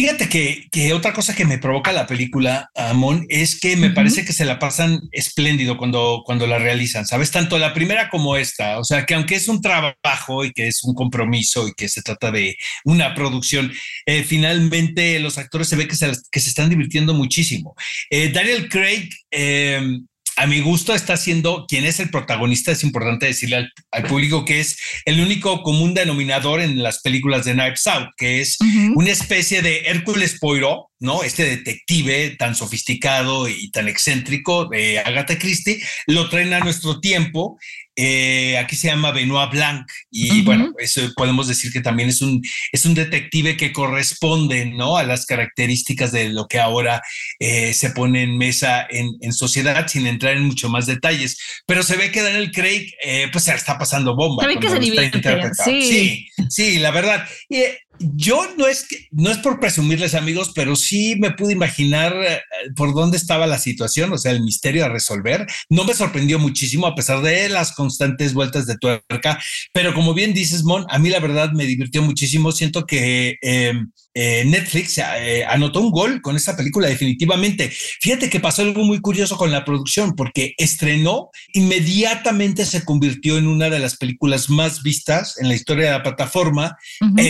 Fíjate 0.00 0.30
que, 0.30 0.66
que, 0.72 0.94
otra 0.94 1.12
cosa 1.12 1.36
que 1.36 1.44
me 1.44 1.58
provoca 1.58 1.92
la 1.92 2.06
película, 2.06 2.70
Amon, 2.74 3.26
es 3.28 3.60
que 3.60 3.76
me 3.76 3.90
parece 3.90 4.24
que 4.24 4.32
se 4.32 4.46
la 4.46 4.58
pasan 4.58 4.98
espléndido 5.12 5.76
cuando, 5.76 6.22
cuando 6.24 6.46
la 6.46 6.58
realizan, 6.58 7.04
¿sabes? 7.04 7.30
Tanto 7.30 7.58
la 7.58 7.74
primera 7.74 8.08
como 8.08 8.34
esta. 8.38 8.78
O 8.78 8.84
sea, 8.84 9.04
que 9.04 9.12
aunque 9.12 9.34
es 9.34 9.46
un 9.46 9.60
trabajo 9.60 10.46
y 10.46 10.52
que 10.52 10.68
es 10.68 10.82
un 10.84 10.94
compromiso 10.94 11.68
y 11.68 11.74
que 11.74 11.90
se 11.90 12.00
trata 12.00 12.30
de 12.30 12.56
una 12.86 13.14
producción, 13.14 13.70
eh, 14.06 14.24
finalmente 14.24 15.20
los 15.20 15.36
actores 15.36 15.68
se 15.68 15.76
ve 15.76 15.86
que 15.86 15.96
se, 15.96 16.10
que 16.32 16.40
se 16.40 16.48
están 16.48 16.70
divirtiendo 16.70 17.12
muchísimo. 17.12 17.74
Eh, 18.08 18.30
Daniel 18.32 18.70
Craig 18.70 19.10
eh, 19.30 20.00
a 20.40 20.46
mi 20.46 20.60
gusto 20.60 20.94
está 20.94 21.18
siendo 21.18 21.66
quien 21.68 21.84
es 21.84 22.00
el 22.00 22.08
protagonista. 22.08 22.72
Es 22.72 22.82
importante 22.82 23.26
decirle 23.26 23.68
al, 23.90 24.02
público 24.04 24.46
que 24.46 24.60
es 24.60 24.78
el 25.04 25.20
único 25.20 25.62
común 25.62 25.92
denominador 25.92 26.62
en 26.62 26.82
las 26.82 27.02
películas 27.02 27.44
de 27.44 27.52
Knives 27.52 27.86
Out, 27.86 28.08
que 28.16 28.40
es 28.40 28.56
una 28.94 29.10
especie 29.10 29.60
de 29.60 29.80
Hércules 29.80 30.38
Poirot, 30.40 30.86
¿no? 30.98 31.22
Este 31.24 31.44
detective 31.44 32.36
tan 32.38 32.54
sofisticado 32.54 33.50
y 33.50 33.70
tan 33.70 33.86
excéntrico 33.86 34.64
de 34.64 35.00
Agatha 35.00 35.38
Christie, 35.38 35.82
lo 36.06 36.30
traen 36.30 36.54
a 36.54 36.60
nuestro 36.60 37.00
tiempo. 37.00 37.58
Eh, 37.96 38.56
aquí 38.56 38.76
se 38.76 38.88
llama 38.88 39.10
Benoit 39.10 39.50
Blanc 39.50 39.86
y 40.10 40.42
bueno, 40.42 40.72
eso 40.78 41.02
podemos 41.16 41.48
decir 41.48 41.72
que 41.72 41.80
también 41.80 42.08
es 42.08 42.22
un, 42.22 42.40
es 42.72 42.86
un 42.86 42.94
detective 42.94 43.56
que 43.56 43.72
corresponde, 43.72 44.66
¿no? 44.66 44.96
A 44.96 45.02
las 45.02 45.26
características 45.26 46.12
de 46.12 46.28
lo 46.28 46.46
que 46.46 46.60
ahora 46.60 47.02
eh, 47.40 47.74
se 47.74 47.90
pone 47.90 48.22
en 48.22 48.38
mesa 48.38 48.86
en, 48.88 49.16
en, 49.20 49.32
sociedad 49.32 49.86
sin 49.88 50.06
entrar 50.06 50.36
en 50.36 50.46
mucho 50.46 50.68
más 50.68 50.86
detalles. 50.86 51.38
Pero 51.66 51.82
se 51.82 51.96
ve 51.96 52.10
que 52.10 52.22
Daniel 52.22 52.52
Craig, 52.52 52.92
eh, 53.04 53.28
pues 53.32 53.44
se 53.44 53.54
está 53.54 53.76
pasando 53.76 54.14
bomba. 54.14 54.44
Se 54.44 54.48
ve 54.48 54.58
que 54.58 54.70
se 54.70 54.78
divierte. 54.78 55.20
Sí. 55.64 55.82
sí, 55.82 56.28
sí, 56.48 56.78
la 56.78 56.92
verdad. 56.92 57.26
Y, 57.48 57.64
yo 58.00 58.46
no 58.56 58.66
es 58.66 58.86
que, 58.88 59.08
no 59.10 59.30
es 59.30 59.38
por 59.38 59.60
presumirles 59.60 60.14
amigos, 60.14 60.52
pero 60.54 60.74
sí 60.74 61.16
me 61.18 61.32
pude 61.32 61.52
imaginar 61.52 62.14
eh, 62.16 62.40
por 62.74 62.94
dónde 62.94 63.18
estaba 63.18 63.46
la 63.46 63.58
situación, 63.58 64.12
o 64.12 64.18
sea, 64.18 64.32
el 64.32 64.42
misterio 64.42 64.86
a 64.86 64.88
resolver. 64.88 65.46
No 65.68 65.84
me 65.84 65.92
sorprendió 65.92 66.38
muchísimo 66.38 66.86
a 66.86 66.94
pesar 66.94 67.20
de 67.20 67.50
las 67.50 67.72
constantes 67.72 68.32
vueltas 68.32 68.66
de 68.66 68.78
tuerca, 68.78 69.38
pero 69.74 69.92
como 69.92 70.14
bien 70.14 70.32
dices, 70.32 70.64
Mon, 70.64 70.86
a 70.88 70.98
mí 70.98 71.10
la 71.10 71.20
verdad 71.20 71.52
me 71.52 71.66
divirtió 71.66 72.02
muchísimo. 72.02 72.52
Siento 72.52 72.86
que 72.86 73.36
em, 73.42 73.90
eh, 74.14 74.44
Netflix 74.46 74.98
eh, 74.98 75.44
anotó 75.46 75.80
un 75.80 75.90
gol 75.90 76.22
con 76.22 76.36
esta 76.36 76.56
película 76.56 76.88
definitivamente. 76.88 77.70
Fíjate 78.00 78.30
que 78.30 78.40
pasó 78.40 78.62
algo 78.62 78.82
muy 78.82 79.00
curioso 79.00 79.36
con 79.36 79.52
la 79.52 79.64
producción 79.64 80.14
porque 80.16 80.54
estrenó, 80.56 81.28
inmediatamente 81.52 82.64
se 82.64 82.82
convirtió 82.84 83.36
en 83.36 83.46
una 83.46 83.68
de 83.68 83.78
las 83.78 83.96
películas 83.98 84.48
más 84.48 84.82
vistas 84.82 85.36
en 85.38 85.48
la 85.48 85.54
historia 85.54 85.86
de 85.86 85.92
la 85.92 86.02
plataforma, 86.02 86.76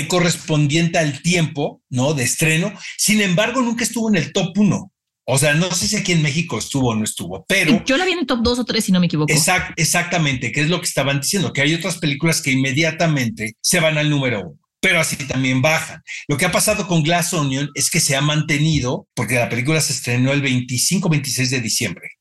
correspondiente 0.08 0.59
al 0.98 1.22
tiempo, 1.22 1.82
¿no? 1.88 2.14
De 2.14 2.24
estreno. 2.24 2.72
Sin 2.96 3.20
embargo, 3.20 3.60
nunca 3.60 3.84
estuvo 3.84 4.08
en 4.08 4.16
el 4.16 4.32
top 4.32 4.58
uno. 4.58 4.92
O 5.24 5.38
sea, 5.38 5.54
no 5.54 5.70
sé 5.70 5.86
si 5.86 5.96
aquí 5.96 6.12
en 6.12 6.22
México 6.22 6.58
estuvo 6.58 6.88
o 6.88 6.94
no 6.94 7.04
estuvo, 7.04 7.44
pero... 7.46 7.84
Yo 7.84 7.96
la 7.96 8.04
vi 8.04 8.12
en 8.12 8.20
el 8.20 8.26
top 8.26 8.40
dos 8.42 8.58
o 8.58 8.64
tres, 8.64 8.84
si 8.84 8.92
no 8.92 8.98
me 8.98 9.06
equivoco. 9.06 9.32
exactamente, 9.76 10.50
que 10.50 10.60
es 10.60 10.68
lo 10.68 10.80
que 10.80 10.86
estaban 10.86 11.20
diciendo, 11.20 11.52
que 11.52 11.62
hay 11.62 11.72
otras 11.74 11.98
películas 11.98 12.42
que 12.42 12.50
inmediatamente 12.50 13.54
se 13.60 13.78
van 13.78 13.96
al 13.98 14.10
número 14.10 14.40
uno 14.40 14.60
pero 14.82 14.98
así 14.98 15.16
también 15.16 15.60
bajan. 15.60 16.02
Lo 16.26 16.38
que 16.38 16.46
ha 16.46 16.52
pasado 16.52 16.88
con 16.88 17.02
Glass 17.02 17.34
Onion 17.34 17.70
es 17.74 17.90
que 17.90 18.00
se 18.00 18.16
ha 18.16 18.22
mantenido, 18.22 19.06
porque 19.14 19.34
la 19.34 19.50
película 19.50 19.78
se 19.82 19.92
estrenó 19.92 20.32
el 20.32 20.42
25-26 20.42 21.50
de 21.50 21.60
diciembre 21.60 22.19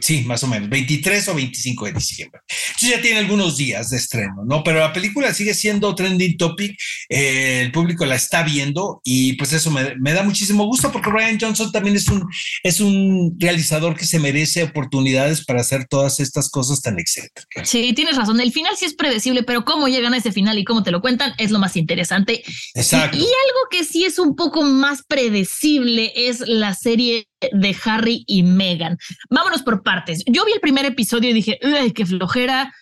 sí, 0.00 0.22
más 0.24 0.42
o 0.42 0.48
menos, 0.48 0.68
23 0.68 1.28
o 1.28 1.34
25 1.34 1.86
de 1.86 1.92
diciembre. 1.92 2.40
Entonces 2.48 2.90
ya 2.90 3.02
tiene 3.02 3.18
algunos 3.18 3.56
días 3.56 3.90
de 3.90 3.96
estreno, 3.96 4.44
¿no? 4.44 4.64
Pero 4.64 4.80
la 4.80 4.92
película 4.92 5.32
sigue 5.32 5.54
siendo 5.54 5.94
trending 5.94 6.36
topic, 6.36 6.76
eh, 7.08 7.62
el 7.62 7.72
público 7.72 8.04
la 8.04 8.16
está 8.16 8.42
viendo 8.42 9.00
y 9.04 9.34
pues 9.34 9.52
eso 9.52 9.70
me, 9.70 10.12
da 10.12 10.22
muchísimo 10.22 10.64
gusto 10.64 10.90
porque 10.90 11.10
Ryan 11.10 11.38
Johnson 11.40 11.70
también 11.72 11.96
es 11.96 12.08
un, 12.08 12.26
es 12.62 12.80
un 12.80 13.36
realizador 13.38 13.96
que 13.96 14.06
se 14.06 14.18
merece 14.18 14.64
oportunidades 14.64 15.44
para 15.44 15.60
hacer 15.60 15.86
todas 15.88 16.20
estas 16.20 16.50
cosas 16.50 16.82
tan 16.82 16.98
excéntricas. 16.98 17.68
Sí, 17.68 17.92
tienes 17.92 18.16
razón, 18.16 18.40
el 18.40 18.52
final 18.52 18.74
sí 18.76 18.86
es 18.86 18.94
predecible, 18.94 19.42
pero 19.42 19.64
cómo 19.64 19.88
llegan 19.88 20.14
a 20.14 20.18
ese 20.18 20.32
final 20.32 20.58
y 20.58 20.64
cómo 20.64 20.82
te 20.82 20.90
lo 20.90 21.00
cuentan 21.00 21.34
es 21.38 21.50
lo 21.50 21.58
más 21.58 21.76
interesante. 21.76 22.42
Exacto. 22.74 23.16
y 23.16 23.20
algo 23.20 23.68
que 23.70 23.84
sí 23.84 24.04
es 24.04 24.18
un 24.18 24.34
poco 24.34 24.62
más 24.62 25.02
predecible 25.06 26.12
es 26.14 26.40
la 26.40 26.74
serie 26.74 27.29
de 27.52 27.76
Harry 27.84 28.24
y 28.26 28.42
Meghan. 28.42 28.98
Vámonos 29.28 29.62
por 29.62 29.82
partes. 29.82 30.22
Yo 30.26 30.44
vi 30.44 30.52
el 30.52 30.60
primer 30.60 30.84
episodio 30.84 31.30
y 31.30 31.34
dije, 31.34 31.58
¡ay, 31.62 31.92
qué 31.92 32.06
flojera! 32.06 32.72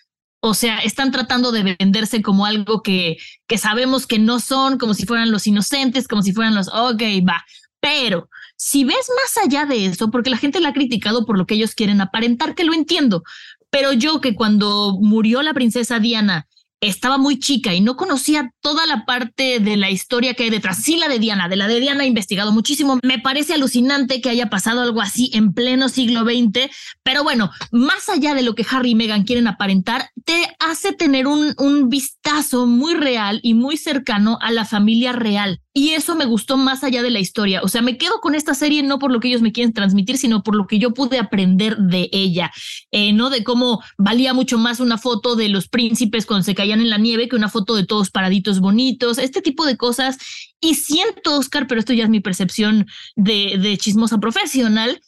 O 0.41 0.53
sea, 0.53 0.79
están 0.79 1.11
tratando 1.11 1.51
de 1.51 1.75
venderse 1.77 2.21
como 2.21 2.45
algo 2.45 2.81
que, 2.81 3.17
que 3.47 3.57
sabemos 3.57 4.07
que 4.07 4.19
no 4.19 4.39
son, 4.39 4.77
como 4.77 4.93
si 4.93 5.05
fueran 5.05 5.31
los 5.31 5.47
inocentes, 5.47 6.07
como 6.07 6.21
si 6.21 6.31
fueran 6.31 6.55
los, 6.55 6.69
ok, 6.69 7.01
va. 7.27 7.43
Pero 7.81 8.29
si 8.55 8.83
ves 8.83 9.09
más 9.21 9.45
allá 9.45 9.65
de 9.65 9.85
eso, 9.85 10.11
porque 10.11 10.29
la 10.29 10.37
gente 10.37 10.59
la 10.59 10.69
ha 10.69 10.73
criticado 10.73 11.25
por 11.25 11.37
lo 11.37 11.45
que 11.45 11.55
ellos 11.55 11.75
quieren 11.75 12.01
aparentar, 12.01 12.55
que 12.55 12.63
lo 12.63 12.73
entiendo, 12.73 13.23
pero 13.69 13.93
yo 13.93 14.21
que 14.21 14.35
cuando 14.35 14.97
murió 14.99 15.41
la 15.41 15.53
princesa 15.53 15.99
Diana 15.99 16.47
estaba 16.81 17.17
muy 17.17 17.39
chica 17.39 17.73
y 17.73 17.81
no 17.81 17.95
conocía 17.95 18.51
toda 18.61 18.85
la 18.85 19.05
parte 19.05 19.59
de 19.59 19.77
la 19.77 19.89
historia 19.89 20.33
que 20.33 20.43
hay 20.43 20.49
detrás. 20.49 20.81
Sí, 20.81 20.97
la 20.97 21.07
de 21.07 21.19
Diana, 21.19 21.49
de 21.49 21.55
la 21.55 21.67
de 21.67 21.79
Diana 21.79 22.03
he 22.03 22.07
investigado 22.07 22.51
muchísimo. 22.51 22.99
Me 23.03 23.19
parece 23.19 23.53
alucinante 23.53 24.21
que 24.21 24.29
haya 24.29 24.49
pasado 24.49 24.81
algo 24.81 25.01
así 25.01 25.31
en 25.33 25.53
pleno 25.53 25.89
siglo 25.89 26.23
XX, 26.23 26.69
pero 27.03 27.23
bueno, 27.23 27.51
más 27.71 28.09
allá 28.09 28.33
de 28.33 28.43
lo 28.43 28.55
que 28.55 28.65
Harry 28.69 28.91
y 28.91 28.95
Meghan 28.95 29.23
quieren 29.23 29.47
aparentar, 29.47 30.09
te 30.25 30.55
hace 30.59 30.93
tener 30.93 31.27
un, 31.27 31.53
un 31.57 31.89
vistazo 31.89 32.65
muy 32.65 32.93
real 32.93 33.39
y 33.43 33.53
muy 33.53 33.77
cercano 33.77 34.37
a 34.41 34.51
la 34.51 34.65
familia 34.65 35.11
real. 35.11 35.61
Y 35.73 35.91
eso 35.91 36.15
me 36.15 36.25
gustó 36.25 36.57
más 36.57 36.83
allá 36.83 37.03
de 37.03 37.11
la 37.11 37.19
historia. 37.19 37.61
O 37.61 37.67
sea, 37.67 37.81
me 37.81 37.97
quedo 37.97 38.19
con 38.21 38.33
esta 38.33 38.55
serie 38.55 38.81
no 38.81 38.97
por 38.97 39.11
lo 39.11 39.19
que 39.19 39.27
ellos 39.27 39.41
me 39.41 39.51
quieren 39.51 39.71
transmitir, 39.71 40.17
sino 40.17 40.41
por 40.41 40.55
lo 40.55 40.65
que 40.65 40.79
yo 40.79 40.93
pude 40.93 41.19
aprender 41.19 41.77
de 41.77 42.09
ella, 42.11 42.51
eh, 42.91 43.13
¿no? 43.13 43.29
De 43.29 43.43
cómo 43.43 43.81
valía 43.97 44.33
mucho 44.33 44.57
más 44.57 44.79
una 44.79 44.97
foto 44.97 45.35
de 45.35 45.47
los 45.47 45.67
príncipes 45.67 46.25
cuando 46.25 46.43
se 46.43 46.55
caían 46.55 46.81
en 46.81 46.89
la 46.89 46.97
nieve 46.97 47.29
que 47.29 47.35
una 47.35 47.49
foto 47.49 47.75
de 47.75 47.85
todos 47.85 48.09
paraditos 48.09 48.59
bonitos, 48.59 49.19
este 49.19 49.41
tipo 49.41 49.65
de 49.65 49.77
cosas. 49.77 50.17
Y 50.59 50.75
siento, 50.75 51.37
Oscar, 51.37 51.67
pero 51.67 51.79
esto 51.79 51.93
ya 51.93 52.03
es 52.03 52.09
mi 52.09 52.19
percepción 52.19 52.87
de, 53.15 53.57
de 53.61 53.77
chismosa 53.77 54.17
profesional, 54.17 54.99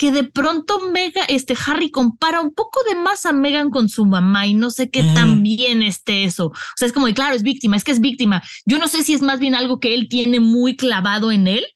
que 0.00 0.12
de 0.12 0.24
pronto 0.24 0.80
Mega, 0.90 1.24
este 1.28 1.54
Harry 1.66 1.90
compara 1.90 2.40
un 2.40 2.54
poco 2.54 2.80
de 2.88 2.94
más 2.94 3.26
a 3.26 3.34
Megan 3.34 3.68
con 3.68 3.90
su 3.90 4.06
mamá 4.06 4.46
y 4.46 4.54
no 4.54 4.70
sé 4.70 4.88
qué 4.88 5.02
tan 5.02 5.42
bien 5.42 5.82
esté 5.82 6.24
eso. 6.24 6.46
O 6.46 6.54
sea, 6.74 6.86
es 6.86 6.94
como 6.94 7.06
de 7.06 7.12
claro, 7.12 7.34
es 7.36 7.42
víctima, 7.42 7.76
es 7.76 7.84
que 7.84 7.92
es 7.92 8.00
víctima. 8.00 8.42
Yo 8.64 8.78
no 8.78 8.88
sé 8.88 9.04
si 9.04 9.12
es 9.12 9.20
más 9.20 9.40
bien 9.40 9.54
algo 9.54 9.78
que 9.78 9.92
él 9.92 10.08
tiene 10.08 10.40
muy 10.40 10.74
clavado 10.74 11.30
en 11.30 11.46
él. 11.46 11.66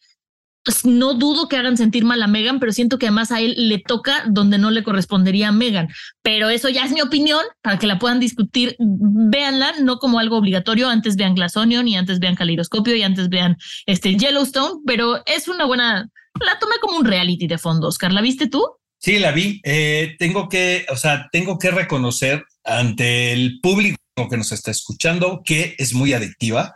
Pues 0.65 0.87
no 0.87 1.13
dudo 1.13 1.51
que 1.51 1.59
hagan 1.59 1.77
sentir 1.77 2.07
mal 2.07 2.23
a 2.23 2.27
Megan, 2.27 2.61
pero 2.61 2.73
siento 2.73 2.99
que 2.99 3.09
además 3.09 3.31
a 3.31 3.43
él 3.43 3.69
le 3.69 3.79
toca 3.79 4.25
donde 4.27 4.57
no 4.57 4.71
le 4.71 4.85
correspondería 4.85 5.49
a 5.49 5.53
Megan. 5.53 5.89
Pero 6.23 6.49
eso 6.49 6.71
ya 6.71 6.87
es 6.87 6.93
mi 6.93 7.03
opinión 7.03 7.43
para 7.61 7.79
que 7.79 7.87
la 7.87 7.99
puedan 7.99 8.21
discutir. 8.21 8.75
Véanla, 8.79 9.75
no 9.83 9.99
como 9.99 10.19
algo 10.19 10.39
obligatorio. 10.39 10.89
Antes 10.89 11.17
vean 11.17 11.35
Glass 11.35 11.59
Onion 11.59 11.87
y 11.89 11.99
antes 11.99 12.21
vean 12.21 12.37
Caleidoscopio 12.37 12.97
y 12.97 13.03
antes 13.03 13.29
vean 13.29 13.59
este 13.85 14.17
Yellowstone, 14.17 14.81
pero 14.87 15.21
es 15.27 15.47
una 15.47 15.67
buena 15.67 16.09
la 16.41 16.59
tomé 16.59 16.77
como 16.81 16.99
un 16.99 17.05
reality 17.05 17.47
de 17.47 17.59
fondo. 17.59 17.89
Oscar, 17.89 18.13
¿la 18.13 18.23
viste 18.23 18.49
tú? 18.49 18.65
Sí, 18.99 19.19
la 19.19 19.33
vi. 19.33 19.61
Eh, 19.65 20.17
tengo 20.19 20.49
que, 20.49 20.87
o 20.91 20.97
sea, 20.97 21.29
tengo 21.31 21.59
que 21.59 21.71
reconocer 21.71 22.45
ante 22.65 23.33
el 23.33 23.61
público 23.61 23.99
que 24.31 24.37
nos 24.37 24.53
está 24.53 24.71
escuchando 24.71 25.43
que 25.45 25.75
es 25.77 25.93
muy 25.93 26.13
adictiva. 26.13 26.75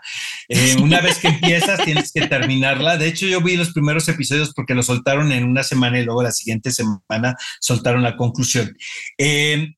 Eh, 0.49 0.77
una 0.83 1.01
vez 1.01 1.19
que 1.19 1.29
empiezas, 1.29 1.85
tienes 1.85 2.13
que 2.13 2.27
terminarla. 2.27 2.97
De 2.97 3.09
hecho, 3.09 3.27
yo 3.27 3.41
vi 3.41 3.57
los 3.57 3.73
primeros 3.73 4.09
episodios 4.09 4.53
porque 4.55 4.75
lo 4.75 4.83
soltaron 4.83 5.33
en 5.33 5.45
una 5.45 5.63
semana 5.63 6.01
y 6.01 6.05
luego 6.05 6.23
la 6.23 6.33
siguiente 6.33 6.71
semana 6.71 7.37
soltaron 7.61 8.03
la 8.03 8.17
conclusión. 8.17 8.77
Eh, 9.17 9.69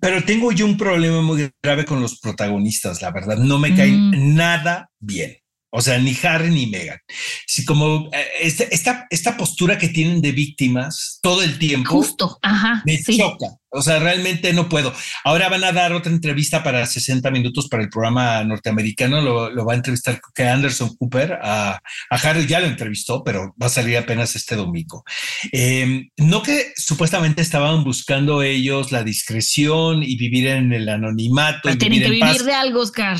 pero 0.00 0.24
tengo 0.24 0.52
yo 0.52 0.66
un 0.66 0.76
problema 0.76 1.22
muy 1.22 1.50
grave 1.62 1.84
con 1.84 2.02
los 2.02 2.18
protagonistas, 2.18 3.00
la 3.00 3.12
verdad. 3.12 3.36
No 3.36 3.58
me 3.58 3.74
caen 3.74 4.10
mm. 4.10 4.34
nada 4.34 4.90
bien. 4.98 5.36
O 5.76 5.80
sea, 5.80 5.98
ni 5.98 6.16
Harry 6.22 6.50
ni 6.50 6.68
Meghan. 6.68 7.00
Si 7.48 7.64
como 7.64 8.08
eh, 8.12 8.26
este, 8.42 8.72
esta, 8.72 9.08
esta, 9.10 9.36
postura 9.36 9.76
que 9.76 9.88
tienen 9.88 10.20
de 10.20 10.30
víctimas 10.30 11.18
todo 11.20 11.42
el 11.42 11.58
tiempo. 11.58 11.90
Justo, 11.90 12.38
ajá. 12.42 12.80
Me 12.86 13.02
choca. 13.02 13.48
O 13.74 13.82
sea, 13.82 13.98
realmente 13.98 14.52
no 14.52 14.68
puedo. 14.68 14.94
Ahora 15.24 15.48
van 15.48 15.64
a 15.64 15.72
dar 15.72 15.92
otra 15.92 16.12
entrevista 16.12 16.62
para 16.62 16.86
60 16.86 17.30
minutos 17.30 17.68
para 17.68 17.82
el 17.82 17.88
programa 17.88 18.44
norteamericano. 18.44 19.20
Lo, 19.20 19.64
va 19.64 19.72
a 19.72 19.76
entrevistar 19.76 20.20
que 20.34 20.44
Anderson 20.44 20.96
Cooper. 20.96 21.38
A, 21.42 21.80
Harry 22.10 22.46
ya 22.46 22.60
lo 22.60 22.66
entrevistó, 22.66 23.24
pero 23.24 23.54
va 23.60 23.66
a 23.66 23.70
salir 23.70 23.96
apenas 23.96 24.36
este 24.36 24.54
domingo. 24.54 25.04
Em, 25.50 26.08
no 26.16 26.42
que 26.42 26.72
supuestamente 26.76 27.42
estaban 27.42 27.82
buscando 27.82 28.42
ellos 28.42 28.92
la 28.92 29.02
discreción 29.02 30.02
y 30.02 30.16
vivir 30.16 30.46
en 30.46 30.72
el 30.72 30.88
anonimato. 30.88 31.68
y 31.68 31.76
tienen 31.76 32.02
que 32.02 32.10
vivir 32.10 32.42
de 32.44 32.54
algo, 32.54 32.80
Oscar. 32.80 33.18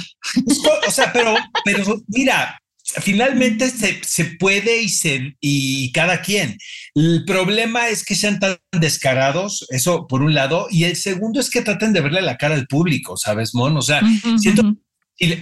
O 0.87 0.90
sea, 0.90 1.12
pero, 1.12 1.34
pero 1.64 2.00
mira, 2.08 2.58
finalmente 2.85 3.71
se, 3.71 4.00
se, 4.05 4.25
puede 4.25 4.83
y, 4.83 4.88
se, 4.88 5.37
y 5.41 5.91
cada 5.93 6.21
quien. 6.21 6.59
El 6.95 7.25
problema 7.25 7.88
es 7.88 8.05
que 8.05 8.14
sean 8.14 8.38
tan 8.38 8.59
descarados, 8.73 9.67
eso 9.71 10.07
por 10.07 10.23
un 10.23 10.35
lado, 10.35 10.67
y 10.71 10.85
el 10.85 10.97
segundo 10.97 11.41
es 11.41 11.50
que 11.50 11.62
traten 11.62 11.93
de 11.93 12.00
verle 12.00 12.23
la 12.23 12.37
cara 12.37 12.55
al 12.55 12.67
público, 12.67 13.17
¿sabes, 13.17 13.55
Mon? 13.55 13.76
O 13.76 13.83
sea, 13.83 14.03
siento 14.38 14.76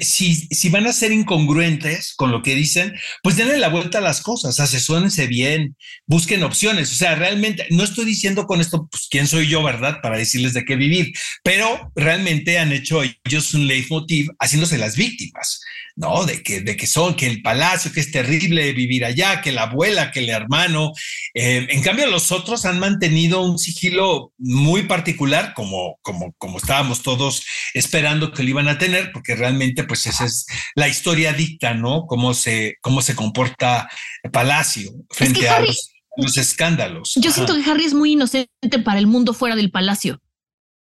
si, 0.01 0.35
si, 0.35 0.69
van 0.69 0.87
a 0.87 0.93
ser 0.93 1.13
incongruentes 1.13 2.15
con 2.15 2.31
lo 2.31 2.43
que 2.43 2.55
dicen, 2.55 2.95
pues 3.23 3.37
denle 3.37 3.59
la 3.59 3.69
vuelta 3.69 3.99
a 3.99 4.03
las 4.03 4.21
cosas, 4.21 4.61
asesórense 4.61 5.27
bien, 5.27 5.77
busquen 6.07 6.43
opciones. 6.43 6.93
O 6.93 6.95
sea, 6.95 7.15
realmente 7.15 7.67
no 7.71 7.85
estoy 7.85 8.05
diciendo 8.05 8.47
con 8.47 8.61
esto, 8.61 8.89
pues 8.91 9.09
quién 9.11 9.27
soy 9.27 9.49
yo, 9.49 9.63
¿verdad? 9.63 10.01
Para 10.03 10.19
decirles 10.19 10.53
de 10.55 10.65
qué 10.65 10.77
vivir, 10.77 11.13
pero 11.43 11.91
realmente 11.95 12.59
han 12.59 12.73
hecho 12.73 13.03
ellos 13.03 13.55
un 13.55 13.67
leitmotiv 13.67 14.29
haciéndose 14.39 14.79
las 14.79 14.97
víctimas. 14.97 15.61
¿no? 15.97 16.25
De 16.25 16.43
que, 16.43 16.61
de 16.61 16.77
que 16.77 16.87
son, 16.87 17.15
que 17.15 17.27
el 17.27 17.43
palacio, 17.43 17.93
que 17.93 18.01
es 18.01 18.11
terrible 18.11 18.73
vivir 18.73 19.05
allá, 19.05 19.41
que 19.41 19.53
la 19.53 19.65
abuela, 19.65 20.11
que 20.11 20.21
el 20.21 20.31
hermano. 20.31 20.93
Eh, 21.35 21.67
en 21.71 21.83
cambio, 21.83 22.07
los 22.07 22.33
otros 22.33 22.65
han 22.65 22.79
mantenido 22.79 23.43
un 23.43 23.59
sigilo 23.59 24.33
muy 24.39 24.85
particular, 24.85 25.53
como, 25.55 25.99
como, 26.03 26.33
como 26.39 26.59
estábamos 26.59 27.03
todos 27.03 27.45
esperando 27.75 28.33
que 28.33 28.43
lo 28.43 28.51
iban 28.51 28.69
a 28.69 28.79
tener, 28.79 29.13
porque 29.13 29.35
realmente, 29.35 29.62
pues 29.89 30.07
esa 30.07 30.25
es 30.25 30.47
la 30.75 30.89
historia 30.89 31.33
dicta, 31.33 31.75
¿no? 31.75 32.07
Cómo 32.07 32.35
se, 32.35 32.77
cómo 32.81 33.03
se 33.03 33.15
comporta 33.15 33.89
palacio 34.33 34.93
frente 35.11 35.49
a, 35.49 35.61
los, 35.61 36.37
escándalos. 36.37 37.15
Yo 37.17 37.33
siento 37.33 37.55
que 37.55 37.71
Harry 37.71 37.85
es 37.85 37.95
muy 37.95 38.13
inocente 38.13 38.79
para 38.85 38.99
el 38.99 39.07
mundo 39.07 39.33
fuera 39.33 39.57
del 39.57 39.71
palacio 39.71 40.21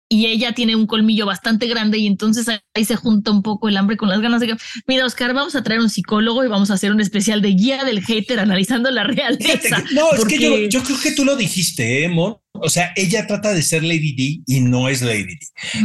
y 0.09 0.27
ella 0.27 0.53
tiene 0.53 0.75
un 0.75 0.85
colmillo 0.85 1.25
bastante 1.25 1.67
grande 1.67 1.97
y 1.97 2.07
entonces 2.07 2.47
ahí 2.73 2.85
se 2.85 2.95
junta 2.95 3.31
un 3.31 3.41
poco 3.41 3.67
el 3.69 3.77
hambre 3.77 3.97
con 3.97 4.09
las 4.09 4.21
ganas 4.21 4.39
de 4.39 4.47
que, 4.47 4.55
mira, 4.87 5.05
Oscar, 5.05 5.33
vamos 5.33 5.55
a 5.55 5.63
traer 5.63 5.81
un 5.81 5.89
psicólogo 5.89 6.43
y 6.43 6.47
vamos 6.47 6.69
a 6.69 6.75
hacer 6.75 6.91
un 6.91 7.01
especial 7.01 7.41
de 7.41 7.49
guía 7.49 7.83
del 7.83 8.03
hater 8.03 8.39
analizando 8.39 8.91
la 8.91 9.03
realidad. 9.03 9.59
no, 9.93 10.13
es 10.13 10.25
que 10.25 10.37
yo, 10.37 10.57
yo, 10.67 10.83
creo 10.83 10.99
que 11.01 11.11
tú 11.11 11.25
lo 11.25 11.35
dijiste, 11.35 12.03
¿eh, 12.03 12.09
o 12.61 12.69
sea, 12.69 12.91
ella 12.95 13.27
trata 13.27 13.53
de 13.53 13.61
ser 13.61 13.83
Lady 13.83 14.15
D 14.15 14.41
y 14.45 14.61
no 14.61 14.89
es 14.89 15.01
Lady 15.01 15.35
D. 15.35 15.39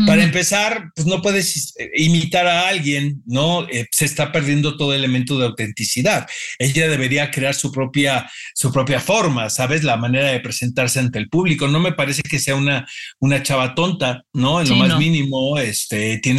Para 0.07 0.23
empezar, 0.23 0.91
pues 0.95 1.07
no 1.07 1.23
puedes 1.23 1.75
eh, 1.79 1.91
imitar 1.97 2.47
a 2.47 2.69
alguien, 2.69 3.23
¿no? 3.27 3.69
Eh, 3.69 3.87
se 3.91 4.05
está 4.05 4.33
perdiendo 4.33 4.77
todo 4.77 4.95
elemento 4.95 5.39
de 5.39 5.47
autenticidad. 5.47 6.29
Ella 6.59 6.89
debería 6.89 7.31
crear 7.31 7.55
su 7.55 7.71
propia, 7.73 8.31
su 8.55 8.73
propia 8.73 9.01
forma, 9.01 9.51
¿sabes? 9.51 9.85
La 9.85 9.97
manera 9.97 10.31
de 10.31 10.41
presentarse 10.41 10.99
ante 10.99 11.19
el 11.19 11.29
público. 11.29 11.69
No 11.69 11.81
me 11.81 11.93
parece 11.93 12.23
que 12.23 12.39
sea 12.39 12.55
una, 12.55 12.87
una 13.19 13.43
chava 13.43 13.75
tonta, 13.75 14.23
¿no? 14.33 14.61
En 14.61 14.69
lo 14.69 14.77
más 14.77 14.99
mínimo, 14.99 15.59
este, 15.59 16.19
tiene. 16.19 16.39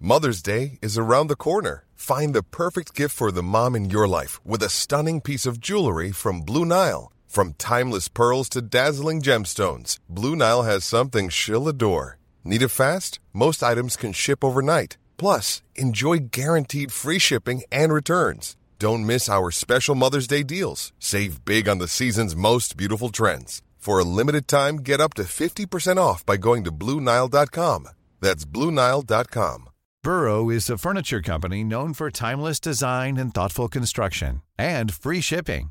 Mother's 0.00 0.42
Day 0.42 0.78
is 0.80 0.96
around 0.96 1.28
the 1.28 1.36
corner. 1.36 1.84
Find 1.96 2.32
the 2.32 2.44
perfect 2.44 2.94
gift 2.94 3.14
for 3.14 3.32
the 3.32 3.42
mom 3.42 3.74
in 3.74 3.90
your 3.90 4.06
life 4.06 4.40
with 4.44 4.62
a 4.62 4.68
stunning 4.68 5.20
piece 5.20 5.44
of 5.44 5.58
jewelry 5.60 6.12
from 6.12 6.42
Blue 6.42 6.64
Nile. 6.64 7.12
From 7.28 7.52
timeless 7.58 8.08
pearls 8.08 8.48
to 8.48 8.62
dazzling 8.62 9.20
gemstones, 9.20 9.98
Blue 10.08 10.34
Nile 10.34 10.62
has 10.62 10.82
something 10.82 11.28
she'll 11.28 11.68
adore. 11.68 12.16
Need 12.42 12.62
it 12.62 12.68
fast? 12.68 13.20
Most 13.34 13.62
items 13.62 13.96
can 13.96 14.14
ship 14.14 14.42
overnight. 14.42 14.96
Plus, 15.18 15.62
enjoy 15.76 16.30
guaranteed 16.30 16.90
free 16.90 17.18
shipping 17.18 17.62
and 17.70 17.92
returns. 17.92 18.56
Don't 18.78 19.04
miss 19.04 19.28
our 19.28 19.50
special 19.50 19.94
Mother's 19.94 20.26
Day 20.26 20.42
deals. 20.42 20.92
Save 20.98 21.44
big 21.44 21.68
on 21.68 21.78
the 21.78 21.86
season's 21.86 22.34
most 22.34 22.78
beautiful 22.78 23.10
trends. 23.10 23.60
For 23.76 23.98
a 23.98 24.04
limited 24.04 24.48
time, 24.48 24.76
get 24.78 25.00
up 25.00 25.12
to 25.14 25.24
50% 25.24 25.98
off 25.98 26.24
by 26.24 26.38
going 26.38 26.64
to 26.64 26.72
BlueNile.com. 26.72 27.88
That's 28.20 28.46
BlueNile.com. 28.46 29.68
Burrow 30.02 30.48
is 30.48 30.70
a 30.70 30.78
furniture 30.78 31.20
company 31.20 31.62
known 31.62 31.92
for 31.92 32.10
timeless 32.10 32.58
design 32.58 33.18
and 33.18 33.34
thoughtful 33.34 33.68
construction 33.68 34.40
and 34.56 34.94
free 34.94 35.20
shipping 35.20 35.70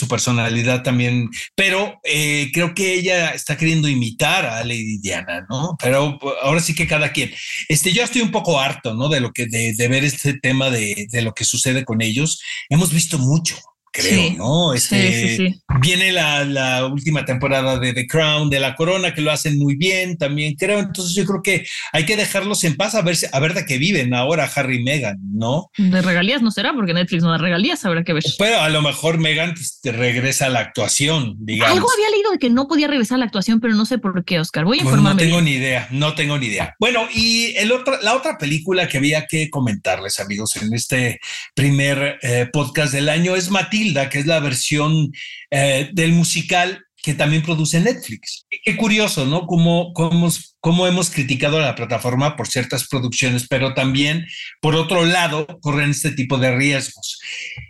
Su 0.00 0.08
personalidad 0.08 0.82
también, 0.82 1.28
pero 1.54 2.00
eh, 2.04 2.50
creo 2.52 2.74
que 2.74 2.94
ella 2.94 3.30
está 3.30 3.56
queriendo 3.56 3.88
imitar 3.88 4.46
a 4.46 4.64
Lady 4.64 4.98
Diana, 4.98 5.46
¿no? 5.48 5.76
Pero 5.78 6.18
ahora 6.42 6.60
sí 6.60 6.74
que 6.74 6.86
cada 6.86 7.12
quien. 7.12 7.32
Este, 7.68 7.92
yo 7.92 8.02
estoy 8.02 8.22
un 8.22 8.30
poco 8.30 8.58
harto, 8.58 8.94
¿no? 8.94 9.08
De 9.08 9.20
lo 9.20 9.32
que, 9.32 9.46
de, 9.46 9.74
de 9.74 9.88
ver 9.88 10.04
este 10.04 10.34
tema 10.34 10.70
de, 10.70 11.06
de 11.10 11.22
lo 11.22 11.32
que 11.32 11.44
sucede 11.44 11.84
con 11.84 12.00
ellos. 12.02 12.40
Hemos 12.68 12.92
visto 12.92 13.18
mucho, 13.18 13.56
creo, 13.90 14.32
¿no? 14.36 14.74
Este, 14.74 15.60
Viene 15.80 16.12
la, 16.12 16.44
la, 16.44 16.86
última 16.86 17.24
temporada 17.24 17.78
de 17.78 17.92
The 17.92 18.06
Crown, 18.06 18.50
de 18.50 18.60
La 18.60 18.74
Corona, 18.76 19.14
que 19.14 19.20
lo 19.20 19.30
hacen 19.30 19.58
muy 19.58 19.76
bien 19.76 20.16
también, 20.16 20.54
creo. 20.54 20.78
Entonces 20.78 21.14
yo 21.14 21.24
creo 21.24 21.42
que 21.42 21.66
hay 21.92 22.04
que 22.04 22.16
dejarlos 22.16 22.64
en 22.64 22.76
paz 22.76 22.94
a 22.94 23.02
ver, 23.02 23.16
a 23.32 23.40
ver 23.40 23.54
de 23.54 23.64
qué 23.66 23.78
viven 23.78 24.14
ahora 24.14 24.50
Harry 24.54 24.76
y 24.76 24.82
Meghan, 24.82 25.18
¿no? 25.32 25.70
De 25.76 26.02
regalías 26.02 26.42
no 26.42 26.50
será, 26.50 26.72
porque 26.72 26.94
Netflix 26.94 27.22
no 27.22 27.30
da 27.30 27.38
regalías, 27.38 27.84
habrá 27.84 28.04
que 28.04 28.12
ver. 28.12 28.22
Pero 28.38 28.60
a 28.60 28.68
lo 28.68 28.82
mejor 28.82 29.18
Meghan 29.18 29.54
pues, 29.54 29.80
regresa 29.84 30.46
a 30.46 30.50
la 30.50 30.60
actuación, 30.60 31.36
digamos. 31.40 31.74
Algo 31.74 31.88
había 31.92 32.10
leído 32.10 32.30
de 32.32 32.38
que 32.38 32.50
no 32.50 32.68
podía 32.68 32.86
regresar 32.86 33.16
a 33.16 33.18
la 33.18 33.24
actuación, 33.26 33.60
pero 33.60 33.74
no 33.74 33.86
sé 33.86 33.98
por 33.98 34.24
qué, 34.24 34.38
Oscar. 34.40 34.64
Voy 34.64 34.78
a 34.78 34.82
informarme. 34.82 35.22
no 35.22 35.28
tengo 35.28 35.42
ni 35.42 35.52
idea, 35.52 35.88
no 35.90 36.14
tengo 36.14 36.38
ni 36.38 36.46
idea. 36.46 36.74
Bueno, 36.78 37.08
y 37.12 37.56
el 37.56 37.72
otro, 37.72 38.00
la 38.02 38.14
otra 38.14 38.38
película 38.38 38.88
que 38.88 38.98
había 38.98 39.26
que 39.26 39.50
comentarles, 39.50 40.20
amigos, 40.20 40.56
en 40.56 40.72
este 40.74 41.20
primer 41.54 42.18
eh, 42.22 42.48
podcast 42.52 42.92
del 42.92 43.08
año 43.08 43.34
es 43.34 43.50
Matilda 43.50 43.79
que 44.10 44.18
es 44.18 44.26
la 44.26 44.40
versión 44.40 45.12
eh, 45.50 45.90
del 45.92 46.12
musical 46.12 46.84
que 47.02 47.14
también 47.14 47.42
produce 47.42 47.80
Netflix. 47.80 48.46
Qué 48.64 48.76
curioso, 48.76 49.26
¿no? 49.26 49.46
Cómo, 49.46 49.92
cómo, 49.94 50.86
hemos 50.86 51.10
criticado 51.10 51.58
a 51.58 51.62
la 51.62 51.74
plataforma 51.74 52.36
por 52.36 52.46
ciertas 52.48 52.86
producciones, 52.88 53.46
pero 53.48 53.74
también, 53.74 54.26
por 54.60 54.74
otro 54.74 55.04
lado, 55.04 55.46
corren 55.62 55.90
este 55.90 56.12
tipo 56.12 56.36
de 56.38 56.54
riesgos. 56.54 57.18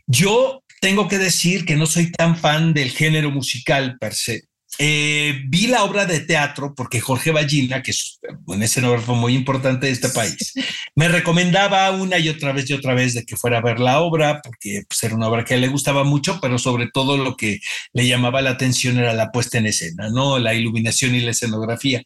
Yo 0.06 0.64
tengo 0.80 1.08
que 1.08 1.18
decir 1.18 1.64
que 1.64 1.76
no 1.76 1.86
soy 1.86 2.10
tan 2.10 2.36
fan 2.36 2.74
del 2.74 2.90
género 2.90 3.30
musical 3.30 3.96
per 3.98 4.14
se. 4.14 4.49
Eh, 4.82 5.42
vi 5.48 5.66
la 5.66 5.84
obra 5.84 6.06
de 6.06 6.20
teatro 6.20 6.72
porque 6.74 7.00
Jorge 7.00 7.32
Ballina, 7.32 7.82
que 7.82 7.90
es 7.90 8.18
un 8.46 8.62
escenógrafo 8.62 9.14
muy 9.14 9.34
importante 9.34 9.86
de 9.86 9.92
este 9.92 10.08
país, 10.08 10.54
me 10.94 11.06
recomendaba 11.08 11.90
una 11.90 12.18
y 12.18 12.30
otra 12.30 12.52
vez 12.52 12.70
y 12.70 12.72
otra 12.72 12.94
vez 12.94 13.12
de 13.12 13.26
que 13.26 13.36
fuera 13.36 13.58
a 13.58 13.60
ver 13.60 13.78
la 13.78 14.00
obra, 14.00 14.40
porque 14.42 14.84
pues, 14.88 15.02
era 15.02 15.14
una 15.14 15.28
obra 15.28 15.44
que 15.44 15.58
le 15.58 15.68
gustaba 15.68 16.02
mucho, 16.04 16.38
pero 16.40 16.58
sobre 16.58 16.88
todo 16.90 17.18
lo 17.18 17.36
que 17.36 17.60
le 17.92 18.06
llamaba 18.06 18.40
la 18.40 18.50
atención 18.50 18.98
era 18.98 19.12
la 19.12 19.30
puesta 19.30 19.58
en 19.58 19.66
escena, 19.66 20.08
¿no? 20.08 20.38
La 20.38 20.54
iluminación 20.54 21.14
y 21.14 21.20
la 21.20 21.32
escenografía. 21.32 22.02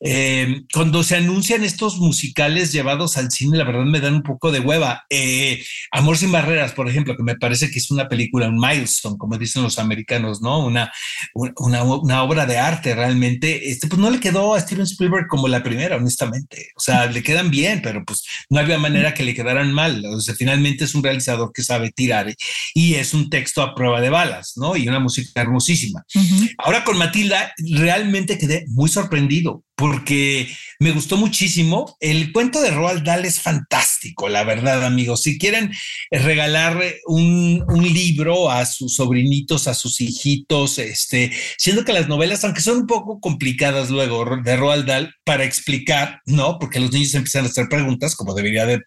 Eh, 0.00 0.60
cuando 0.74 1.02
se 1.02 1.16
anuncian 1.16 1.64
estos 1.64 1.96
musicales 1.96 2.70
llevados 2.70 3.16
al 3.16 3.30
cine, 3.30 3.56
la 3.56 3.64
verdad 3.64 3.84
me 3.84 4.00
dan 4.00 4.16
un 4.16 4.22
poco 4.22 4.52
de 4.52 4.60
hueva. 4.60 5.06
Eh, 5.08 5.64
Amor 5.90 6.18
sin 6.18 6.32
barreras, 6.32 6.72
por 6.72 6.86
ejemplo, 6.86 7.16
que 7.16 7.22
me 7.22 7.36
parece 7.36 7.70
que 7.70 7.78
es 7.78 7.90
una 7.90 8.08
película, 8.08 8.46
un 8.46 8.58
milestone, 8.58 9.16
como 9.16 9.38
dicen 9.38 9.62
los 9.62 9.78
americanos, 9.78 10.42
¿no? 10.42 10.58
Una, 10.66 10.92
una, 11.34 11.82
una 11.82 12.09
obra 12.10 12.46
de 12.46 12.58
arte 12.58 12.94
realmente, 12.94 13.70
este, 13.70 13.86
pues 13.88 14.00
no 14.00 14.10
le 14.10 14.20
quedó 14.20 14.54
a 14.54 14.60
Steven 14.60 14.84
Spielberg 14.84 15.26
como 15.28 15.48
la 15.48 15.62
primera, 15.62 15.96
honestamente. 15.96 16.68
O 16.76 16.80
sea, 16.80 17.06
le 17.06 17.22
quedan 17.22 17.50
bien, 17.50 17.80
pero 17.82 18.04
pues 18.04 18.24
no 18.48 18.58
había 18.58 18.78
manera 18.78 19.14
que 19.14 19.24
le 19.24 19.34
quedaran 19.34 19.72
mal. 19.72 20.04
O 20.06 20.20
sea, 20.20 20.34
finalmente 20.34 20.84
es 20.84 20.94
un 20.94 21.02
realizador 21.02 21.52
que 21.52 21.62
sabe 21.62 21.90
tirar 21.90 22.34
y 22.74 22.94
es 22.94 23.14
un 23.14 23.30
texto 23.30 23.62
a 23.62 23.74
prueba 23.74 24.00
de 24.00 24.10
balas, 24.10 24.54
¿no? 24.56 24.76
Y 24.76 24.88
una 24.88 25.00
música 25.00 25.40
hermosísima. 25.40 26.04
Ahora 26.58 26.84
con 26.84 26.98
Matilda 26.98 27.52
realmente 27.58 28.38
quedé 28.38 28.64
muy 28.68 28.88
sorprendido 28.88 29.64
porque 29.80 30.46
me 30.78 30.92
gustó 30.92 31.16
muchísimo. 31.16 31.96
El 32.00 32.32
cuento 32.32 32.60
de 32.60 32.70
Roald 32.70 33.02
Dahl 33.02 33.24
es 33.24 33.40
fantástico, 33.40 34.28
la 34.28 34.44
verdad, 34.44 34.84
amigos. 34.84 35.22
Si 35.22 35.38
quieren 35.38 35.72
regalar 36.10 36.82
un, 37.06 37.64
libro 37.80 38.50
a 38.50 38.66
sus 38.66 38.94
sobrinitos, 38.94 39.66
a 39.66 39.74
sus 39.74 40.00
hijitos, 40.00 40.78
este, 40.78 41.32
siendo 41.56 41.84
que 41.84 41.94
las 41.94 42.08
novelas, 42.08 42.44
aunque 42.44 42.60
son 42.60 42.78
un 42.78 42.86
poco 42.86 43.20
complicadas 43.20 43.90
luego 43.90 44.24
de 44.44 44.56
Roald 44.56 44.86
Dahl 44.86 45.14
para 45.24 45.44
explicar, 45.44 46.20
¿no? 46.26 46.58
Porque 46.58 46.78
los 46.78 46.92
niños 46.92 47.14
empiezan 47.14 47.44
a 47.44 47.48
hacer 47.48 47.68
preguntas, 47.68 48.14
como 48.14 48.34
debería 48.34 48.66
de, 48.66 48.80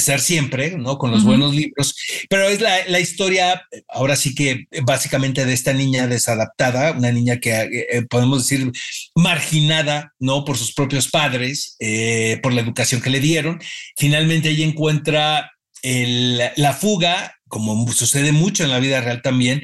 ser 0.00 0.20
siempre, 0.20 0.76
¿no? 0.76 0.98
Con 0.98 1.12
los 1.12 1.22
buenos 1.22 1.54
libros. 1.54 1.94
Pero 2.28 2.48
es 2.48 2.60
la, 2.60 3.00
historia, 3.00 3.62
ahora 3.88 4.16
sí 4.16 4.34
que 4.34 4.66
básicamente 4.82 5.44
de 5.44 5.52
esta 5.52 5.72
niña 5.72 6.08
desadaptada, 6.08 6.92
una 6.92 7.12
niña 7.12 7.38
que 7.38 7.52
eh, 7.52 7.86
eh, 7.90 8.02
podemos 8.08 8.48
decir 8.48 8.72
marginada, 9.14 10.12
¿no? 10.18 10.31
Por 10.44 10.56
sus 10.56 10.72
propios 10.72 11.08
padres, 11.08 11.76
eh, 11.78 12.40
por 12.42 12.52
la 12.52 12.62
educación 12.62 13.00
que 13.00 13.10
le 13.10 13.20
dieron. 13.20 13.60
Finalmente 13.96 14.50
ella 14.50 14.64
encuentra 14.64 15.50
la 15.82 16.72
fuga, 16.74 17.34
como 17.48 17.92
sucede 17.92 18.30
mucho 18.32 18.62
en 18.62 18.70
la 18.70 18.78
vida 18.78 19.00
real 19.00 19.20
también, 19.20 19.62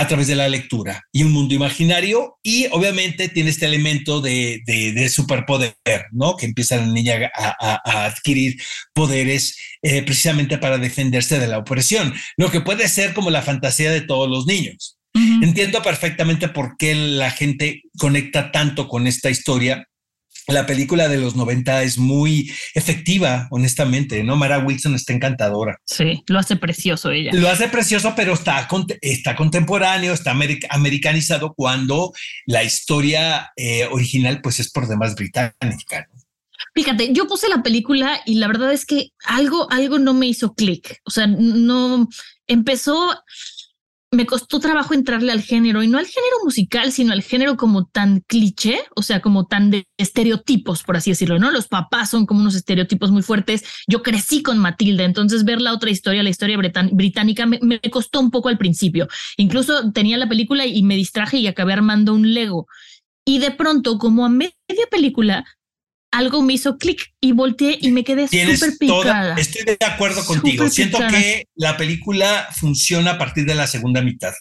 a 0.00 0.08
través 0.08 0.28
de 0.28 0.34
la 0.34 0.48
lectura 0.48 1.02
y 1.12 1.24
un 1.24 1.32
mundo 1.32 1.54
imaginario 1.54 2.38
y 2.42 2.68
obviamente 2.70 3.28
tiene 3.28 3.50
este 3.50 3.66
elemento 3.66 4.22
de, 4.22 4.62
de, 4.64 5.08
superpoder, 5.10 5.74
¿no? 6.12 6.36
Que 6.38 6.46
empieza 6.46 6.76
la 6.76 6.86
niña 6.86 7.30
a, 7.36 8.06
adquirir 8.06 8.56
poderes 8.94 9.58
eh, 9.82 10.02
precisamente 10.02 10.56
para 10.56 10.78
defenderse 10.78 11.38
de 11.38 11.48
la 11.48 11.58
opresión, 11.58 12.14
lo 12.38 12.50
que 12.50 12.62
puede 12.62 12.88
ser 12.88 13.12
como 13.12 13.28
la 13.28 13.42
fantasía 13.42 13.90
de 13.90 14.00
todos 14.00 14.28
los 14.30 14.46
niños. 14.46 14.96
Entiendo 15.42 15.82
perfectamente 15.82 16.48
por 16.48 16.76
qué 16.78 16.94
la 16.94 17.30
gente 17.30 17.82
conecta 17.98 18.52
tanto 18.52 18.88
con 18.88 19.06
esta 19.06 19.28
historia 19.28 19.86
la 20.50 20.66
película 20.66 21.08
de 21.08 21.18
los 21.18 21.36
90 21.36 21.82
es 21.82 21.98
muy 21.98 22.50
efectiva, 22.74 23.48
honestamente, 23.50 24.22
¿no? 24.22 24.36
Mara 24.36 24.58
Wilson 24.58 24.94
está 24.94 25.12
encantadora. 25.12 25.78
Sí, 25.84 26.22
lo 26.26 26.38
hace 26.38 26.56
precioso 26.56 27.10
ella. 27.10 27.30
Lo 27.34 27.48
hace 27.48 27.68
precioso, 27.68 28.14
pero 28.16 28.34
está, 28.34 28.68
está 29.00 29.36
contemporáneo, 29.36 30.12
está 30.12 30.36
americanizado 30.70 31.54
cuando 31.54 32.12
la 32.46 32.64
historia 32.64 33.52
eh, 33.56 33.86
original 33.90 34.40
pues 34.42 34.60
es 34.60 34.70
por 34.70 34.88
demás 34.88 35.14
británica. 35.14 36.08
Fíjate, 36.74 37.12
yo 37.12 37.26
puse 37.26 37.48
la 37.48 37.62
película 37.62 38.20
y 38.26 38.34
la 38.36 38.46
verdad 38.46 38.72
es 38.72 38.86
que 38.86 39.10
algo, 39.24 39.70
algo 39.70 39.98
no 39.98 40.14
me 40.14 40.26
hizo 40.26 40.54
clic. 40.54 41.00
O 41.04 41.10
sea, 41.10 41.26
no 41.26 42.08
empezó 42.46 43.12
me 44.12 44.26
costó 44.26 44.58
trabajo 44.58 44.92
entrarle 44.92 45.30
al 45.30 45.40
género 45.40 45.82
y 45.82 45.88
no 45.88 45.98
al 45.98 46.06
género 46.06 46.36
musical, 46.42 46.90
sino 46.90 47.12
al 47.12 47.22
género 47.22 47.56
como 47.56 47.86
tan 47.86 48.20
cliché, 48.26 48.80
o 48.96 49.02
sea, 49.02 49.20
como 49.20 49.46
tan 49.46 49.70
de 49.70 49.86
estereotipos, 49.98 50.82
por 50.82 50.96
así 50.96 51.10
decirlo, 51.10 51.38
¿no? 51.38 51.52
Los 51.52 51.68
papás 51.68 52.10
son 52.10 52.26
como 52.26 52.40
unos 52.40 52.56
estereotipos 52.56 53.12
muy 53.12 53.22
fuertes. 53.22 53.64
Yo 53.86 54.02
crecí 54.02 54.42
con 54.42 54.58
Matilda, 54.58 55.04
entonces 55.04 55.44
ver 55.44 55.60
la 55.60 55.72
otra 55.72 55.90
historia, 55.90 56.24
la 56.24 56.30
historia 56.30 56.58
británica, 56.58 57.46
me, 57.46 57.60
me 57.62 57.80
costó 57.80 58.20
un 58.20 58.32
poco 58.32 58.48
al 58.48 58.58
principio. 58.58 59.06
Incluso 59.36 59.92
tenía 59.92 60.18
la 60.18 60.28
película 60.28 60.66
y 60.66 60.82
me 60.82 60.96
distraje 60.96 61.38
y 61.38 61.46
acabé 61.46 61.72
armando 61.72 62.12
un 62.12 62.34
Lego. 62.34 62.66
Y 63.24 63.38
de 63.38 63.52
pronto, 63.52 63.98
como 63.98 64.24
a 64.24 64.28
media 64.28 64.52
película, 64.90 65.44
algo 66.10 66.42
me 66.42 66.54
hizo 66.54 66.76
clic 66.78 67.14
y 67.20 67.32
volteé 67.32 67.78
y 67.80 67.90
me 67.92 68.04
quedé 68.04 68.26
súper 68.26 68.76
picada. 68.78 69.34
estoy 69.36 69.64
de 69.64 69.78
acuerdo 69.84 70.24
contigo. 70.24 70.68
Siento 70.68 70.98
que 71.08 71.46
la 71.54 71.76
película 71.76 72.48
funciona 72.58 73.12
a 73.12 73.18
partir 73.18 73.44
de 73.46 73.54
la 73.54 73.66
segunda 73.66 74.02
mitad. 74.02 74.32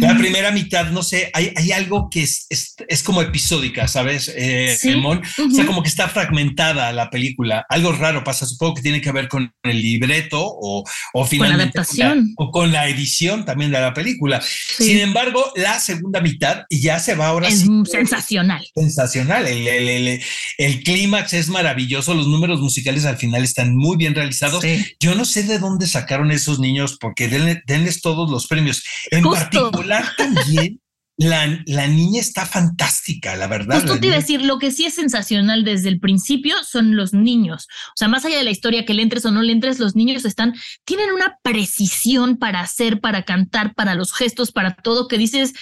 La 0.00 0.16
primera 0.16 0.50
mitad, 0.52 0.90
no 0.90 1.02
sé, 1.02 1.30
hay, 1.34 1.52
hay 1.56 1.72
algo 1.72 2.08
que 2.10 2.22
es, 2.22 2.46
es, 2.48 3.02
como 3.02 3.22
episódica, 3.22 3.88
¿sabes, 3.88 4.32
eh, 4.34 4.76
O 5.06 5.50
sea, 5.50 5.66
como 5.66 5.82
que 5.82 5.88
está 5.88 6.08
fragmentada 6.08 6.92
la 6.92 7.10
película. 7.10 7.64
Algo 7.68 7.92
raro 7.92 8.24
pasa, 8.24 8.46
supongo 8.46 8.74
que 8.74 8.82
tiene 8.82 9.00
que 9.00 9.12
ver 9.12 9.28
con 9.28 9.52
el 9.62 9.82
libreto 9.82 10.40
o, 10.40 10.84
o 11.12 11.26
finalmente 11.26 11.72
con 11.72 11.98
la, 11.98 12.04
adaptación. 12.04 12.34
o 12.36 12.50
con 12.50 12.72
la 12.72 12.88
edición 12.88 13.44
también 13.44 13.70
de 13.70 13.80
la 13.80 13.92
película. 13.92 14.40
Sin 14.42 14.98
embargo, 14.98 15.52
la 15.56 15.80
segunda 15.80 16.20
mitad 16.20 16.64
ya 16.70 16.98
se 16.98 17.14
va 17.14 17.28
ahora. 17.28 17.48
Es 17.48 17.64
sensacional. 17.90 18.66
Sensacional. 18.74 19.46
El, 19.46 19.66
el, 19.66 20.20
el, 20.58 20.82
clímax 20.82 21.34
es 21.34 21.48
maravilloso. 21.48 22.14
Los 22.14 22.28
números 22.28 22.60
musicales 22.60 23.04
al 23.04 23.16
final 23.16 23.44
están 23.44 23.76
muy 23.76 23.96
bien 23.96 24.14
realizados. 24.14 24.64
Yo 25.00 25.14
no 25.14 25.24
sé 25.24 25.42
de 25.42 25.58
dónde 25.58 25.86
sacaron 25.86 26.30
esos 26.30 26.58
niños 26.60 26.96
porque 27.00 27.28
denles, 27.28 28.00
todos 28.00 28.30
los 28.30 28.46
premios. 28.46 28.82
En 29.10 29.22
particular 29.48 30.04
también 30.16 30.80
la, 31.28 31.62
la, 31.66 31.86
niña 31.86 32.18
está 32.18 32.46
fantástica, 32.46 33.36
la 33.36 33.46
verdad. 33.46 33.82
Justo 33.82 34.00
te 34.00 34.06
iba 34.06 34.16
a 34.16 34.20
decir, 34.20 34.42
lo 34.42 34.58
que 34.58 34.70
sí 34.70 34.86
es 34.86 34.94
sensacional 34.94 35.64
desde 35.64 35.90
el 35.90 36.00
principio 36.00 36.56
son 36.64 36.96
los 36.96 37.12
niños. 37.12 37.66
O 37.88 37.96
sea, 37.96 38.08
más 38.08 38.24
allá 38.24 38.38
de 38.38 38.44
la 38.44 38.50
historia 38.50 38.86
que 38.86 38.94
le 38.94 39.02
entres 39.02 39.26
o 39.26 39.30
no 39.30 39.42
le 39.42 39.52
entres, 39.52 39.78
los 39.78 39.94
niños 39.94 40.24
están, 40.24 40.54
tienen 40.86 41.12
una 41.12 41.36
precisión 41.42 42.38
para 42.38 42.60
hacer, 42.60 43.00
para 43.00 43.24
cantar, 43.24 43.74
para 43.74 43.94
los 43.94 44.14
gestos, 44.14 44.50
para 44.50 44.74
todo, 44.76 45.08
que 45.08 45.18
dices, 45.18 45.52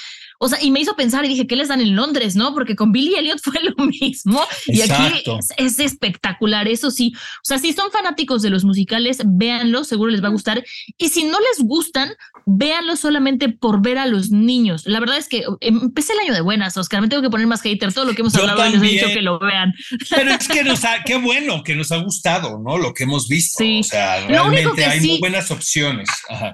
o 0.41 0.49
sea, 0.49 0.63
y 0.63 0.71
me 0.71 0.81
hizo 0.81 0.95
pensar 0.95 1.25
y 1.25 1.29
dije, 1.29 1.49
¿qué 1.49 1.57
les 1.57 1.69
dan 1.69 1.81
en 1.81 1.97
Londres? 1.97 2.37
¿No? 2.37 2.55
Porque 2.55 2.77
con 2.77 2.93
Billy 2.93 3.17
Elliot 3.17 3.41
fue 3.43 3.61
lo 3.63 3.85
mismo. 3.85 4.41
Y 4.67 4.81
aquí 4.83 5.25
es, 5.57 5.81
espectacular, 5.81 6.69
eso 6.69 6.91
sí. 6.91 7.13
O 7.17 7.45
sea, 7.45 7.59
si 7.59 7.73
son 7.73 7.91
fanáticos 7.91 8.43
de 8.43 8.51
los 8.51 8.65
musicales, 8.65 9.19
véanlo, 9.25 9.83
seguro 9.83 10.13
les 10.13 10.23
va 10.23 10.29
a 10.29 10.33
gustar. 10.33 10.65
Y 10.97 11.09
si 11.09 11.25
no 11.25 11.39
les 11.41 11.67
gustan, 11.67 12.13
véanlo 12.47 12.97
solamente 12.97 13.49
por 13.49 13.83
ver 13.83 13.99
a 13.99 14.07
los 14.07 14.31
niños. 14.31 14.83
La 14.87 15.01
verdad 15.01 15.19
es 15.19 15.29
que 15.29 15.45
empecé 15.61 16.13
el 16.13 16.21
año 16.21 16.35
de 16.35 16.41
buenas, 16.41 16.77
Oscar. 16.77 17.01
Me 17.01 17.09
tengo 17.09 17.23
que 17.23 17.31
poner 17.31 17.47
más 17.47 17.63
hater. 17.63 17.93
Todo 17.93 18.05
lo 18.05 18.15
que 18.15 18.23
hemos 18.23 18.35
hablado 18.37 18.65
les 18.65 18.83
he 18.83 18.87
dicho 18.87 19.07
que 19.09 19.23
lo 19.23 19.41
vean. 19.41 19.73
Pero 20.09 20.31
es 20.31 20.47
que 20.47 20.63
nos 20.63 20.85
ha, 20.85 21.03
qué 21.05 21.17
bueno 21.17 21.65
que 21.65 21.75
nos 21.75 21.91
ha 21.91 21.97
gustado, 21.97 22.61
¿no? 22.65 22.79
Lo 22.79 22.95
que 22.95 23.05
hemos 23.05 23.27
visto. 23.27 23.59
Sí. 23.59 23.81
O 23.81 23.83
sea, 23.83 24.27
realmente 24.27 24.85
hay 24.85 25.01
muy 25.01 25.19
buenas 25.19 25.51
opciones. 25.51 26.09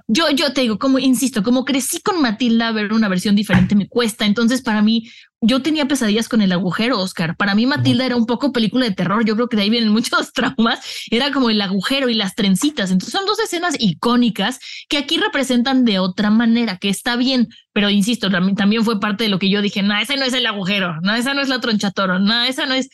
Yo, 0.08 0.30
yo 0.30 0.54
te 0.54 0.62
digo, 0.62 0.78
como 0.78 0.98
insisto, 0.98 1.42
como 1.42 1.66
crecí 1.66 2.00
con 2.00 2.22
Matilda, 2.22 2.72
ver 2.72 2.92
una 2.92 3.08
versión 3.08 3.36
diferente 3.36 3.73
me 3.74 3.88
cuesta. 3.88 4.26
Entonces, 4.26 4.62
para 4.62 4.82
mí, 4.82 5.10
yo 5.40 5.62
tenía 5.62 5.86
pesadillas 5.86 6.28
con 6.28 6.40
el 6.42 6.52
agujero, 6.52 7.00
Oscar. 7.00 7.36
Para 7.36 7.54
mí, 7.54 7.66
Matilda 7.66 8.06
era 8.06 8.16
un 8.16 8.26
poco 8.26 8.52
película 8.52 8.86
de 8.86 8.94
terror. 8.94 9.24
Yo 9.24 9.34
creo 9.34 9.48
que 9.48 9.56
de 9.56 9.62
ahí 9.62 9.70
vienen 9.70 9.90
muchos 9.92 10.32
traumas. 10.32 10.80
Era 11.10 11.32
como 11.32 11.50
el 11.50 11.60
agujero 11.60 12.08
y 12.08 12.14
las 12.14 12.34
trencitas. 12.34 12.90
Entonces, 12.90 13.12
son 13.12 13.26
dos 13.26 13.38
escenas 13.38 13.76
icónicas 13.78 14.58
que 14.88 14.98
aquí 14.98 15.18
representan 15.18 15.84
de 15.84 15.98
otra 15.98 16.30
manera, 16.30 16.78
que 16.78 16.88
está 16.88 17.16
bien. 17.16 17.48
Pero 17.72 17.90
insisto, 17.90 18.30
también 18.30 18.84
fue 18.84 19.00
parte 19.00 19.24
de 19.24 19.30
lo 19.30 19.38
que 19.38 19.50
yo 19.50 19.62
dije: 19.62 19.82
no, 19.82 19.96
ese 19.98 20.16
no 20.16 20.24
es 20.24 20.32
el 20.32 20.46
agujero, 20.46 21.00
no, 21.02 21.14
esa 21.14 21.34
no 21.34 21.42
es 21.42 21.48
la 21.48 21.60
tronchatoro, 21.60 22.18
no, 22.18 22.44
esa 22.44 22.66
no 22.66 22.74
es. 22.74 22.88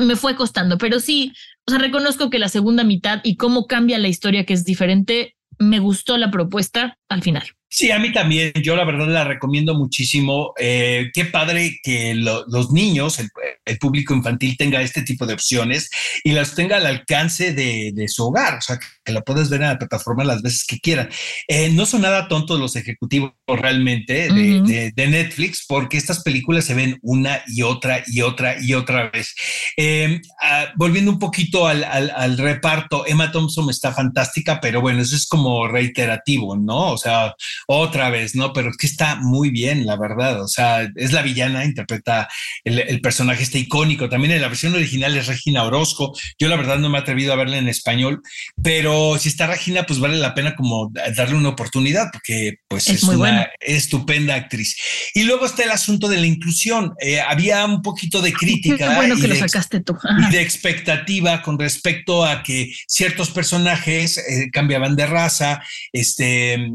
Me 0.00 0.14
fue 0.14 0.36
costando, 0.36 0.78
pero 0.78 1.00
sí, 1.00 1.32
o 1.66 1.72
sea, 1.72 1.80
reconozco 1.80 2.30
que 2.30 2.38
la 2.38 2.48
segunda 2.48 2.84
mitad 2.84 3.20
y 3.24 3.36
cómo 3.36 3.66
cambia 3.66 3.98
la 3.98 4.06
historia, 4.06 4.46
que 4.46 4.54
es 4.54 4.64
diferente, 4.64 5.34
me 5.58 5.80
gustó 5.80 6.16
la 6.18 6.30
propuesta 6.30 6.96
al 7.08 7.22
final. 7.22 7.57
Sí, 7.70 7.90
a 7.90 7.98
mí 7.98 8.12
también. 8.12 8.52
Yo 8.62 8.76
la 8.76 8.84
verdad 8.84 9.08
la 9.08 9.24
recomiendo 9.24 9.74
muchísimo. 9.74 10.54
Eh, 10.58 11.10
qué 11.12 11.26
padre 11.26 11.78
que 11.82 12.14
los 12.14 12.72
niños, 12.72 13.18
el, 13.18 13.78
público 13.78 14.14
infantil 14.14 14.56
tenga 14.56 14.80
este 14.80 15.02
tipo 15.02 15.26
de 15.26 15.34
opciones 15.34 15.90
y 16.24 16.32
las 16.32 16.54
tenga 16.54 16.78
al 16.78 16.86
alcance 16.86 17.52
de, 17.52 18.08
su 18.08 18.26
hogar. 18.26 18.54
O 18.58 18.60
sea, 18.62 18.78
que 19.08 19.14
la 19.14 19.22
puedes 19.22 19.48
ver 19.48 19.62
en 19.62 19.68
la 19.68 19.78
plataforma 19.78 20.22
las 20.22 20.42
veces 20.42 20.66
que 20.66 20.78
quieran. 20.78 21.08
Eh, 21.48 21.70
no 21.70 21.86
son 21.86 22.02
nada 22.02 22.28
tontos 22.28 22.60
los 22.60 22.76
ejecutivos 22.76 23.32
realmente 23.46 24.28
de, 24.28 25.08
Netflix 25.08 25.64
porque 25.66 25.96
estas 25.96 26.22
películas 26.22 26.66
se 26.66 26.74
ven 26.74 26.98
una 27.00 27.40
y 27.46 27.62
otra 27.62 28.02
y 28.06 28.20
otra 28.20 28.62
y 28.62 28.74
otra 28.74 29.08
vez. 29.08 29.34
Eh, 29.78 30.20
ah, 30.42 30.66
volviendo 30.76 31.10
un 31.10 31.18
poquito 31.18 31.66
al, 31.66 31.82
al 31.82 32.36
reparto, 32.36 33.06
Emma 33.06 33.32
Thompson 33.32 33.70
está 33.70 33.92
fantástica, 33.92 34.60
pero 34.60 34.82
bueno, 34.82 35.00
eso 35.00 35.16
es 35.16 35.26
como 35.26 35.66
reiterativo, 35.66 36.56
¿no? 36.56 36.92
O 36.92 36.98
sea, 36.98 37.34
otra 37.66 38.10
vez, 38.10 38.34
¿no? 38.34 38.52
Pero 38.52 38.68
es 38.68 38.76
que 38.76 38.86
está 38.86 39.16
muy 39.16 39.48
bien, 39.48 39.86
la 39.86 39.96
verdad. 39.96 40.42
O 40.42 40.48
sea, 40.48 40.86
es 40.94 41.12
la 41.12 41.22
villana, 41.22 41.64
interpreta 41.64 42.28
el, 42.64 43.00
personaje 43.00 43.42
este 43.42 43.58
icónico. 43.58 44.08
También 44.08 44.32
en 44.32 44.42
la 44.42 44.48
versión 44.48 44.74
original 44.74 45.16
es 45.16 45.26
Regina 45.26 45.64
Orozco. 45.64 46.12
Yo 46.38 46.48
la 46.48 46.56
verdad 46.56 46.78
no 46.78 46.90
me 46.90 46.98
he 46.98 47.00
atrevido 47.00 47.32
a 47.32 47.36
verla 47.36 47.58
en 47.58 47.68
español, 47.68 48.22
pero 48.62 48.97
si 49.18 49.28
está 49.28 49.46
Regina, 49.46 49.84
pues 49.84 49.98
vale 49.98 50.16
la 50.16 50.34
pena 50.34 50.54
como 50.54 50.90
darle 51.16 51.36
una 51.36 51.50
oportunidad 51.50 52.08
porque 52.12 52.58
pues 52.68 52.88
es, 52.88 53.02
una 53.02 53.50
estupenda 53.60 54.34
actriz. 54.34 54.76
Y 55.14 55.24
luego 55.24 55.46
está 55.46 55.64
el 55.64 55.70
asunto 55.70 56.08
de 56.08 56.18
la 56.18 56.26
inclusión. 56.26 56.94
Eh, 57.00 57.20
había 57.20 57.64
un 57.64 57.82
poquito 57.82 58.22
de 58.22 58.32
crítica. 58.32 58.94
bueno 58.96 59.16
que 59.16 59.28
lo 59.28 59.34
sacaste 59.34 59.80
tú. 59.80 59.96
Y 60.28 60.32
de 60.32 60.40
expectativa 60.40 61.42
con 61.42 61.58
respecto 61.58 62.24
a 62.24 62.42
que 62.42 62.72
ciertos 62.86 63.30
personajes 63.30 64.18
eh, 64.18 64.50
cambiaban 64.52 64.96
de 64.96 65.06
raza, 65.06 65.62
este, 65.92 66.70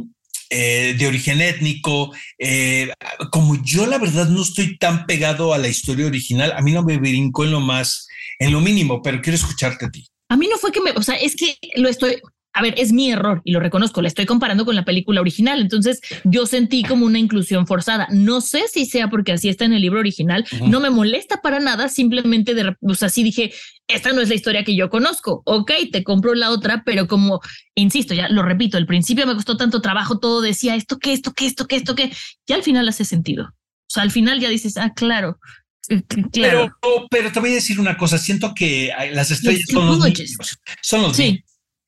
eh, 0.55 0.95
de 0.99 1.07
origen 1.07 1.41
étnico. 1.41 2.13
Eh, 2.37 2.91
como 3.31 3.59
yo 3.63 3.87
la 3.87 3.97
verdad 3.97 4.27
no 4.29 4.43
estoy 4.43 4.77
tan 4.77 5.07
pegado 5.07 5.51
a 5.51 5.57
la 5.57 5.67
historia 5.67 6.05
original, 6.05 6.53
a 6.55 6.61
mí 6.61 6.71
no 6.71 6.83
me 6.83 6.97
brincó 6.97 7.43
en 7.43 7.51
lo 7.51 7.59
más, 7.59 8.07
en 8.37 8.51
lo 8.51 8.61
mínimo, 8.61 9.01
pero 9.01 9.19
quiero 9.19 9.35
escucharte 9.35 9.85
a 9.85 9.89
ti. 9.89 10.07
A 10.33 10.35
mí 10.35 10.47
no 10.49 10.57
fue 10.57 10.71
que 10.71 10.81
me, 10.81 10.89
o 10.93 11.03
sea, 11.03 11.13
es 11.13 11.35
que 11.35 11.59
lo 11.75 11.87
estoy, 11.87 12.15
a 12.53 12.63
ver, 12.63 12.73
es 12.79 12.91
mi 12.91 13.11
error 13.11 13.43
y 13.45 13.51
lo 13.51 13.59
reconozco, 13.59 14.01
la 14.01 14.07
estoy 14.07 14.25
comparando 14.25 14.65
con 14.65 14.75
la 14.75 14.83
película 14.83 15.21
original, 15.21 15.61
entonces 15.61 16.01
yo 16.23 16.47
sentí 16.47 16.81
como 16.81 17.05
una 17.05 17.19
inclusión 17.19 17.67
forzada. 17.67 18.07
No 18.09 18.41
sé 18.41 18.63
si 18.67 18.87
sea 18.87 19.11
porque 19.11 19.33
así 19.33 19.47
está 19.47 19.65
en 19.65 19.73
el 19.73 19.83
libro 19.83 19.99
original, 19.99 20.43
no 20.67 20.79
me 20.79 20.89
molesta 20.89 21.37
para 21.43 21.59
nada, 21.59 21.87
simplemente 21.87 22.55
de, 22.55 22.75
o 22.81 22.95
sea, 22.95 23.09
sí 23.09 23.21
dije, 23.21 23.53
esta 23.87 24.11
no 24.11 24.21
es 24.21 24.29
la 24.29 24.33
historia 24.33 24.63
que 24.63 24.75
yo 24.75 24.89
conozco, 24.89 25.43
ok, 25.45 25.71
te 25.91 26.03
compro 26.03 26.33
la 26.33 26.49
otra, 26.49 26.81
pero 26.83 27.05
como, 27.05 27.39
insisto, 27.75 28.15
ya 28.15 28.27
lo 28.27 28.41
repito, 28.41 28.77
al 28.77 28.87
principio 28.87 29.27
me 29.27 29.35
costó 29.35 29.55
tanto 29.55 29.81
trabajo, 29.81 30.17
todo 30.17 30.41
decía 30.41 30.73
esto, 30.73 30.97
qué, 30.97 31.13
esto, 31.13 31.31
qué, 31.35 31.45
esto, 31.45 31.67
qué, 31.67 31.75
esto, 31.75 31.93
qué, 31.93 32.11
y 32.47 32.53
al 32.53 32.63
final 32.63 32.89
hace 32.89 33.05
sentido. 33.05 33.45
O 33.45 33.93
sea, 33.93 34.01
al 34.01 34.09
final 34.09 34.39
ya 34.39 34.49
dices, 34.49 34.77
ah, 34.77 34.93
claro, 34.95 35.37
Claro. 36.31 36.75
Pero, 36.81 37.07
pero 37.09 37.31
te 37.31 37.39
voy 37.39 37.51
a 37.51 37.55
decir 37.55 37.79
una 37.79 37.97
cosa, 37.97 38.17
siento 38.17 38.53
que 38.55 38.91
las 39.11 39.31
estrellas 39.31 39.63
son 39.69 39.87
los 39.87 39.99
niños, 39.99 40.59
son 40.81 41.01
los 41.01 41.17
sí 41.17 41.43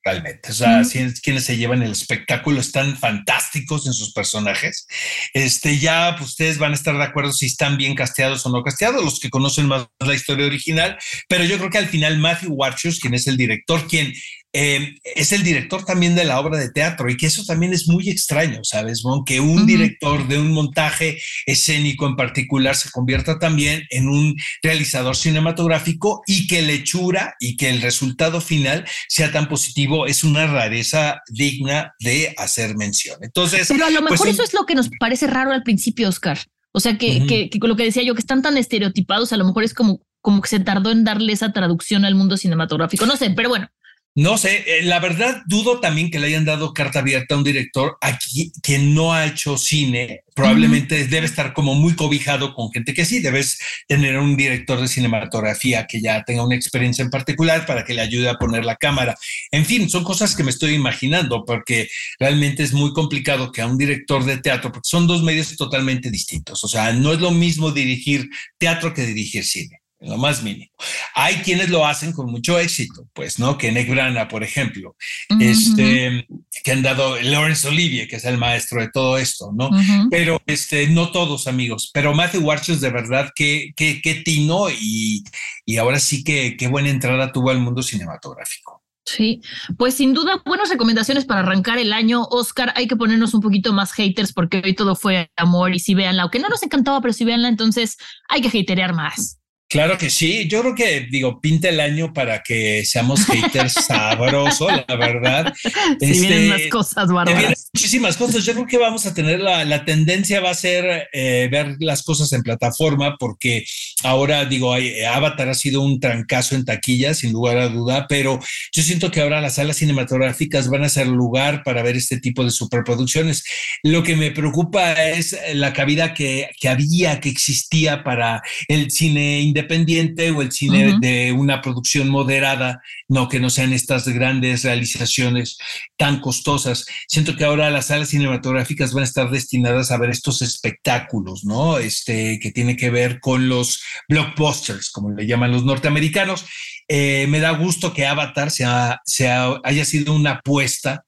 realmente. 0.06 0.50
O 0.50 0.54
sea, 0.54 0.82
quienes 1.22 1.44
se 1.44 1.56
llevan 1.56 1.82
el 1.82 1.92
espectáculo 1.92 2.60
están 2.60 2.96
fantásticos 2.96 3.86
en 3.86 3.92
sus 3.92 4.12
personajes. 4.12 4.86
Este, 5.34 5.78
ya 5.78 6.14
pues, 6.16 6.30
ustedes 6.30 6.58
van 6.58 6.72
a 6.72 6.76
estar 6.76 6.96
de 6.96 7.02
acuerdo 7.02 7.32
si 7.32 7.46
están 7.46 7.76
bien 7.76 7.94
casteados 7.94 8.46
o 8.46 8.50
no 8.50 8.62
casteados, 8.62 9.04
los 9.04 9.18
que 9.18 9.30
conocen 9.30 9.66
más 9.66 9.88
la 9.98 10.14
historia 10.14 10.46
original, 10.46 10.96
pero 11.28 11.44
yo 11.44 11.58
creo 11.58 11.70
que 11.70 11.78
al 11.78 11.88
final 11.88 12.18
Matthew 12.18 12.52
Warchus, 12.52 13.00
quien 13.00 13.14
es 13.14 13.26
el 13.26 13.36
director, 13.36 13.86
quien 13.88 14.12
eh, 14.58 14.94
es 15.04 15.32
el 15.32 15.42
director 15.42 15.84
también 15.84 16.14
de 16.14 16.24
la 16.24 16.40
obra 16.40 16.56
de 16.56 16.70
teatro 16.70 17.10
y 17.10 17.18
que 17.18 17.26
eso 17.26 17.44
también 17.44 17.74
es 17.74 17.88
muy 17.88 18.08
extraño, 18.08 18.60
¿sabes, 18.62 19.02
Que 19.26 19.38
un 19.38 19.66
director 19.66 20.26
de 20.28 20.38
un 20.38 20.50
montaje 20.50 21.18
escénico 21.44 22.06
en 22.06 22.16
particular 22.16 22.74
se 22.74 22.90
convierta 22.90 23.38
también 23.38 23.82
en 23.90 24.08
un 24.08 24.34
realizador 24.62 25.14
cinematográfico 25.14 26.22
y 26.26 26.46
que 26.46 26.62
lechura 26.62 27.34
y 27.38 27.58
que 27.58 27.68
el 27.68 27.82
resultado 27.82 28.40
final 28.40 28.86
sea 29.08 29.30
tan 29.30 29.46
positivo 29.46 30.06
es 30.06 30.24
una 30.24 30.46
rareza 30.46 31.20
digna 31.28 31.92
de 31.98 32.32
hacer 32.38 32.78
mención. 32.78 33.18
Entonces, 33.20 33.68
pero 33.68 33.84
a 33.84 33.90
lo 33.90 34.00
pues 34.00 34.12
mejor 34.12 34.28
eso 34.28 34.42
es 34.42 34.54
lo 34.54 34.64
que 34.64 34.74
nos 34.74 34.88
parece 34.98 35.26
raro 35.26 35.52
al 35.52 35.64
principio, 35.64 36.08
Oscar. 36.08 36.38
O 36.72 36.80
sea, 36.80 36.96
que, 36.96 37.50
con 37.60 37.68
lo 37.68 37.76
que 37.76 37.84
decía 37.84 38.04
yo, 38.04 38.14
que 38.14 38.20
están 38.20 38.40
tan 38.40 38.56
estereotipados, 38.56 39.34
a 39.34 39.36
lo 39.36 39.44
mejor 39.44 39.64
es 39.64 39.74
como, 39.74 40.00
como 40.22 40.40
que 40.40 40.48
se 40.48 40.60
tardó 40.60 40.90
en 40.90 41.04
darle 41.04 41.34
esa 41.34 41.52
traducción 41.52 42.06
al 42.06 42.14
mundo 42.14 42.38
cinematográfico. 42.38 43.04
No 43.04 43.16
sé, 43.16 43.30
pero 43.30 43.50
bueno, 43.50 43.68
no 44.16 44.38
sé, 44.38 44.64
eh, 44.66 44.82
la 44.82 44.98
verdad 44.98 45.42
dudo 45.46 45.78
también 45.78 46.10
que 46.10 46.18
le 46.18 46.28
hayan 46.28 46.46
dado 46.46 46.72
carta 46.72 47.00
abierta 47.00 47.34
a 47.34 47.38
un 47.38 47.44
director 47.44 47.98
aquí 48.00 48.50
que 48.62 48.78
no 48.78 49.12
ha 49.12 49.26
hecho 49.26 49.58
cine. 49.58 50.22
Probablemente 50.34 51.06
debe 51.06 51.26
estar 51.26 51.52
como 51.52 51.74
muy 51.74 51.94
cobijado 51.94 52.54
con 52.54 52.72
gente 52.72 52.94
que 52.94 53.04
sí, 53.04 53.20
debes 53.20 53.58
tener 53.86 54.18
un 54.18 54.34
director 54.34 54.80
de 54.80 54.88
cinematografía 54.88 55.86
que 55.86 56.00
ya 56.00 56.24
tenga 56.24 56.46
una 56.46 56.54
experiencia 56.54 57.02
en 57.02 57.10
particular 57.10 57.66
para 57.66 57.84
que 57.84 57.92
le 57.92 58.00
ayude 58.00 58.30
a 58.30 58.38
poner 58.38 58.64
la 58.64 58.76
cámara. 58.76 59.14
En 59.50 59.66
fin, 59.66 59.90
son 59.90 60.02
cosas 60.02 60.34
que 60.34 60.44
me 60.44 60.50
estoy 60.50 60.72
imaginando 60.72 61.44
porque 61.44 61.86
realmente 62.18 62.62
es 62.62 62.72
muy 62.72 62.94
complicado 62.94 63.52
que 63.52 63.60
a 63.60 63.66
un 63.66 63.76
director 63.76 64.24
de 64.24 64.38
teatro, 64.38 64.72
porque 64.72 64.88
son 64.88 65.06
dos 65.06 65.22
medios 65.22 65.54
totalmente 65.58 66.10
distintos. 66.10 66.64
O 66.64 66.68
sea, 66.68 66.90
no 66.94 67.12
es 67.12 67.20
lo 67.20 67.32
mismo 67.32 67.70
dirigir 67.70 68.30
teatro 68.56 68.94
que 68.94 69.04
dirigir 69.04 69.44
cine 69.44 69.82
lo 70.00 70.18
más 70.18 70.42
mínimo. 70.42 70.70
Hay 71.14 71.36
quienes 71.36 71.70
lo 71.70 71.86
hacen 71.86 72.12
con 72.12 72.30
mucho 72.30 72.58
éxito, 72.58 73.08
pues, 73.12 73.38
¿no? 73.38 73.56
Que 73.56 73.72
Nick 73.72 73.88
Brana, 73.88 74.28
por 74.28 74.42
ejemplo, 74.42 74.96
este, 75.40 76.26
que 76.62 76.72
han 76.72 76.82
dado 76.82 77.20
Lawrence 77.20 77.66
Olivier, 77.66 78.06
que 78.06 78.16
es 78.16 78.24
el 78.24 78.36
maestro 78.38 78.80
de 78.80 78.90
todo 78.90 79.16
esto, 79.18 79.52
¿no? 79.54 79.70
Pero 80.10 80.40
este, 80.46 80.88
no 80.88 81.10
todos, 81.10 81.46
amigos. 81.46 81.90
Pero 81.94 82.14
Matthew 82.14 82.42
Warchus, 82.42 82.80
de 82.80 82.90
verdad, 82.90 83.30
que, 83.34 83.72
que, 83.74 84.00
que 84.02 84.16
tino 84.16 84.68
y, 84.70 85.24
y 85.64 85.76
ahora 85.78 85.98
sí 85.98 86.22
que 86.22 86.56
qué 86.56 86.68
buena 86.68 86.90
entrada 86.90 87.32
tuvo 87.32 87.50
al 87.50 87.60
mundo 87.60 87.82
cinematográfico. 87.82 88.82
Sí, 89.06 89.40
pues 89.78 89.94
sin 89.94 90.14
duda 90.14 90.42
buenas 90.44 90.68
recomendaciones 90.68 91.24
para 91.24 91.40
arrancar 91.40 91.78
el 91.78 91.92
año. 91.92 92.24
Oscar, 92.24 92.72
hay 92.74 92.88
que 92.88 92.96
ponernos 92.96 93.34
un 93.34 93.40
poquito 93.40 93.72
más 93.72 93.92
haters 93.92 94.32
porque 94.32 94.60
hoy 94.64 94.74
todo 94.74 94.96
fue 94.96 95.30
amor 95.36 95.72
y 95.74 95.78
si 95.78 95.94
veanla, 95.94 96.22
aunque 96.22 96.40
no 96.40 96.48
nos 96.48 96.64
encantaba, 96.64 97.00
pero 97.00 97.14
si 97.14 97.24
veanla, 97.24 97.48
entonces 97.48 97.96
hay 98.28 98.42
que 98.42 98.48
haterear 98.48 98.94
más. 98.94 99.38
Claro 99.68 99.98
que 99.98 100.10
sí, 100.10 100.46
yo 100.48 100.60
creo 100.60 100.74
que 100.76 101.08
digo, 101.10 101.40
pinta 101.40 101.68
el 101.68 101.80
año 101.80 102.12
para 102.12 102.40
que 102.44 102.84
seamos 102.84 103.26
haters 103.26 103.72
sabrosos, 103.86 104.70
la 104.86 104.96
verdad. 104.96 105.54
Sí, 106.00 106.20
vienen 106.20 106.48
más 106.48 106.58
este, 106.58 106.70
cosas, 106.70 107.08
bárbaras. 107.08 107.70
Muchísimas 107.72 108.16
cosas. 108.16 108.44
Yo 108.44 108.52
creo 108.52 108.66
que 108.66 108.78
vamos 108.78 109.06
a 109.06 109.14
tener 109.14 109.40
la, 109.40 109.64
la 109.64 109.84
tendencia 109.84 110.40
va 110.40 110.50
a 110.50 110.54
ser 110.54 111.08
eh, 111.12 111.48
ver 111.50 111.76
las 111.80 112.02
cosas 112.02 112.32
en 112.32 112.42
plataforma, 112.42 113.16
porque 113.18 113.64
ahora 114.02 114.44
digo, 114.44 114.72
hay, 114.72 115.02
Avatar 115.02 115.48
ha 115.48 115.54
sido 115.54 115.80
un 115.80 116.00
trancazo 116.00 116.54
en 116.54 116.64
taquilla, 116.64 117.14
sin 117.14 117.32
lugar 117.32 117.58
a 117.58 117.68
duda, 117.68 118.06
pero 118.08 118.38
yo 118.72 118.82
siento 118.82 119.10
que 119.10 119.20
ahora 119.20 119.40
las 119.40 119.54
salas 119.54 119.76
cinematográficas 119.76 120.68
van 120.68 120.84
a 120.84 120.88
ser 120.88 121.06
lugar 121.06 121.62
para 121.64 121.82
ver 121.82 121.96
este 121.96 122.20
tipo 122.20 122.44
de 122.44 122.50
superproducciones. 122.50 123.44
Lo 123.82 124.02
que 124.02 124.16
me 124.16 124.30
preocupa 124.30 124.92
es 124.92 125.36
la 125.54 125.72
cabida 125.72 126.14
que, 126.14 126.50
que 126.60 126.68
había, 126.68 127.20
que 127.20 127.30
existía 127.30 128.04
para 128.04 128.42
el 128.68 128.90
cine 128.90 129.40
independiente 129.56 130.30
o 130.30 130.42
el 130.42 130.52
cine 130.52 130.98
de 131.00 131.32
una 131.32 131.62
producción 131.62 132.08
moderada, 132.10 132.82
no 133.08 133.28
que 133.28 133.40
no 133.40 133.48
sean 133.48 133.72
estas 133.72 134.06
grandes 134.06 134.64
realizaciones 134.64 135.56
tan 135.96 136.20
costosas. 136.20 136.84
Siento 137.08 137.36
que 137.36 137.44
ahora 137.44 137.70
las 137.70 137.86
salas 137.86 138.10
cinematográficas 138.10 138.92
van 138.92 139.02
a 139.02 139.06
estar 139.06 139.30
destinadas 139.30 139.90
a 139.90 139.96
ver 139.96 140.10
estos 140.10 140.42
espectáculos, 140.42 141.44
¿no? 141.44 141.78
Este 141.78 142.38
que 142.38 142.52
tiene 142.52 142.76
que 142.76 142.90
ver 142.90 143.18
con 143.20 143.48
los 143.48 143.82
blockbusters, 144.08 144.90
como 144.90 145.10
le 145.12 145.26
llaman 145.26 145.52
los 145.52 145.64
norteamericanos. 145.64 146.44
Eh, 146.88 147.26
me 147.28 147.40
da 147.40 147.50
gusto 147.50 147.94
que 147.94 148.06
Avatar 148.06 148.50
sea, 148.50 149.00
sea, 149.06 149.58
haya 149.64 149.84
sido 149.84 150.12
una 150.12 150.32
apuesta 150.32 151.04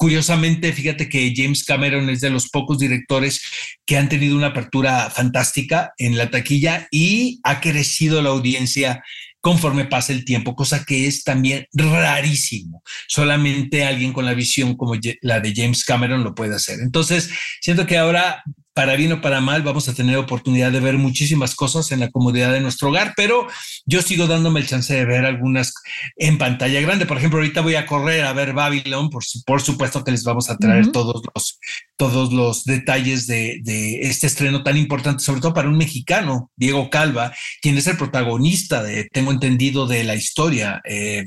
Curiosamente, 0.00 0.72
fíjate 0.72 1.10
que 1.10 1.34
James 1.36 1.62
Cameron 1.62 2.08
es 2.08 2.22
de 2.22 2.30
los 2.30 2.48
pocos 2.48 2.78
directores 2.78 3.42
que 3.84 3.98
han 3.98 4.08
tenido 4.08 4.34
una 4.34 4.46
apertura 4.46 5.10
fantástica 5.10 5.92
en 5.98 6.16
la 6.16 6.30
taquilla 6.30 6.88
y 6.90 7.38
ha 7.44 7.60
crecido 7.60 8.22
la 8.22 8.30
audiencia 8.30 9.04
conforme 9.42 9.84
pasa 9.84 10.14
el 10.14 10.24
tiempo, 10.24 10.56
cosa 10.56 10.86
que 10.86 11.06
es 11.06 11.22
también 11.22 11.66
rarísimo. 11.74 12.82
Solamente 13.08 13.84
alguien 13.84 14.14
con 14.14 14.24
la 14.24 14.32
visión 14.32 14.74
como 14.74 14.94
la 15.20 15.40
de 15.40 15.52
James 15.54 15.84
Cameron 15.84 16.24
lo 16.24 16.34
puede 16.34 16.56
hacer. 16.56 16.80
Entonces, 16.80 17.28
siento 17.60 17.86
que 17.86 17.98
ahora 17.98 18.42
para 18.80 18.96
bien 18.96 19.12
o 19.12 19.20
para 19.20 19.42
mal, 19.42 19.60
vamos 19.60 19.90
a 19.90 19.92
tener 19.92 20.16
oportunidad 20.16 20.72
de 20.72 20.80
ver 20.80 20.96
muchísimas 20.96 21.54
cosas 21.54 21.92
en 21.92 22.00
la 22.00 22.08
comodidad 22.08 22.50
de 22.50 22.62
nuestro 22.62 22.88
hogar, 22.88 23.12
pero 23.14 23.46
yo 23.84 24.00
sigo 24.00 24.26
dándome 24.26 24.60
el 24.60 24.66
chance 24.66 24.94
de 24.94 25.04
ver 25.04 25.26
algunas 25.26 25.74
en 26.16 26.38
pantalla 26.38 26.80
grande. 26.80 27.04
Por 27.04 27.18
ejemplo, 27.18 27.40
ahorita 27.40 27.60
voy 27.60 27.74
a 27.74 27.84
correr 27.84 28.24
a 28.24 28.32
ver 28.32 28.54
Babylon, 28.54 29.10
por, 29.10 29.22
por 29.44 29.60
supuesto 29.60 30.02
que 30.02 30.12
les 30.12 30.24
vamos 30.24 30.48
a 30.48 30.56
traer 30.56 30.92
todos, 30.92 31.20
los, 31.34 31.58
todos 31.98 32.32
los 32.32 32.64
detalles 32.64 33.26
de, 33.26 33.60
este 34.00 34.28
estreno 34.28 34.62
tan 34.62 34.78
importante, 34.78 35.22
sobre 35.22 35.42
todo 35.42 35.52
para 35.52 35.68
un 35.68 35.76
mexicano, 35.76 36.50
Diego 36.56 36.88
Calva, 36.88 37.34
quien 37.60 37.76
es 37.76 37.86
el 37.86 37.98
protagonista 37.98 38.82
de, 38.82 39.10
tengo 39.12 39.30
entendido, 39.30 39.86
de 39.86 40.04
la 40.04 40.14
historia 40.14 40.80
eh, 40.88 41.26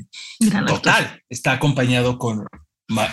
total. 0.66 1.22
Está 1.28 1.52
acompañado 1.52 2.18
con 2.18 2.44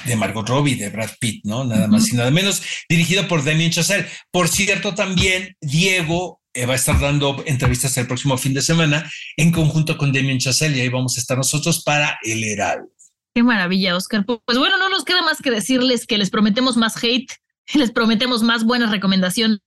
de 0.06 0.16
Margot 0.16 0.48
Robbie, 0.48 0.76
de 0.76 0.90
Brad 0.90 1.12
Pitt, 1.20 1.46
¿no? 1.46 1.64
Nada 1.64 1.88
más 1.88 2.12
y 2.12 2.16
nada 2.16 2.32
menos, 2.32 2.62
dirigido 2.90 3.28
por 3.28 3.44
Damien 3.44 3.72
Chazelle. 3.72 4.08
Por 4.32 4.48
cierto, 4.48 4.94
también 4.94 5.56
Diego 5.62 6.42
eh, 6.54 6.66
va 6.66 6.74
a 6.74 6.76
estar 6.76 7.00
dando 7.00 7.44
entrevistas 7.46 7.98
el 7.98 8.08
próximo 8.08 8.38
fin 8.38 8.54
de 8.54 8.62
semana 8.62 9.10
en 9.38 9.52
conjunto 9.52 9.98
con 9.98 10.12
Damien 10.12 10.40
Chazelle 10.40 10.78
y 10.78 10.82
ahí 10.82 10.90
vamos 10.90 11.18
a 11.18 11.22
estar 11.22 11.38
nosotros 11.38 11.84
para 11.84 12.20
El 12.24 12.44
Heraldo. 12.44 12.90
Qué 13.34 13.44
maravilla, 13.44 13.96
Oscar. 13.96 14.26
Pues 14.26 14.58
bueno, 14.58 14.78
no 14.78 14.90
nos 14.90 15.06
queda 15.06 15.22
más 15.22 15.42
que 15.42 15.52
decirles 15.52 16.06
que 16.06 16.18
les 16.18 16.30
prometemos 16.30 16.76
más 16.76 17.02
hate, 17.02 17.32
les 17.74 17.92
prometemos 17.92 18.44
más 18.44 18.66
buenas 18.66 18.92
recomendaciones. 18.92 19.62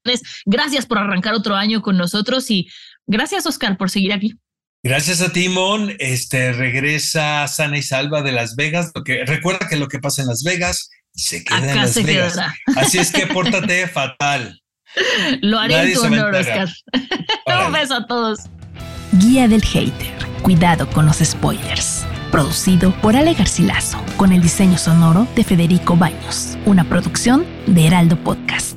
Gracias 0.45 0.85
por 0.85 0.99
arrancar 0.99 1.35
otro 1.35 1.55
año 1.55 1.81
con 1.81 1.97
nosotros 1.97 2.51
y 2.51 2.69
gracias, 3.07 3.47
Oscar, 3.47 3.79
por 3.79 3.91
seguir 3.91 4.13
aquí. 4.13 4.35
Gracias 4.85 5.23
a 5.23 5.33
Timón, 5.33 5.95
este 5.99 6.53
regresa 6.53 7.49
sana 7.49 7.79
y 7.79 7.83
salva 7.83 8.21
de 8.21 8.33
Las 8.33 8.55
Vegas. 8.55 8.93
Lo 8.95 9.03
que 9.03 9.25
recuerda 9.25 9.67
que 9.67 9.77
lo 9.77 9.89
que 9.89 9.99
pasa 9.99 10.21
en 10.21 10.29
Las 10.29 10.43
Vegas 10.43 10.91
se 11.15 11.43
queda 11.43 11.71
en 11.71 11.77
Las 11.79 12.03
Vegas. 12.03 12.39
Así 12.77 12.99
es 12.99 13.11
que 13.11 13.27
pórtate 13.27 13.89
fatal. 13.89 14.61
Lo 15.41 15.59
haré 15.59 15.85
en 15.85 15.95
tu 15.95 16.03
honor, 16.03 16.35
Oscar. 16.35 16.69
Un 17.67 17.73
beso 17.73 17.95
a 17.95 18.07
todos. 18.07 18.41
Guía 19.13 19.49
del 19.49 19.65
Hater. 19.65 20.13
Cuidado 20.43 20.87
con 20.91 21.07
los 21.07 21.17
spoilers. 21.17 22.05
Producido 22.31 22.95
por 23.01 23.17
Ale 23.17 23.33
Garcilaso, 23.33 24.05
con 24.19 24.33
el 24.33 24.43
diseño 24.43 24.77
sonoro 24.77 25.27
de 25.35 25.45
Federico 25.45 25.97
Baños. 25.97 26.59
Una 26.67 26.85
producción 26.85 27.47
de 27.67 27.87
Heraldo 27.87 28.23
Podcast. 28.23 28.77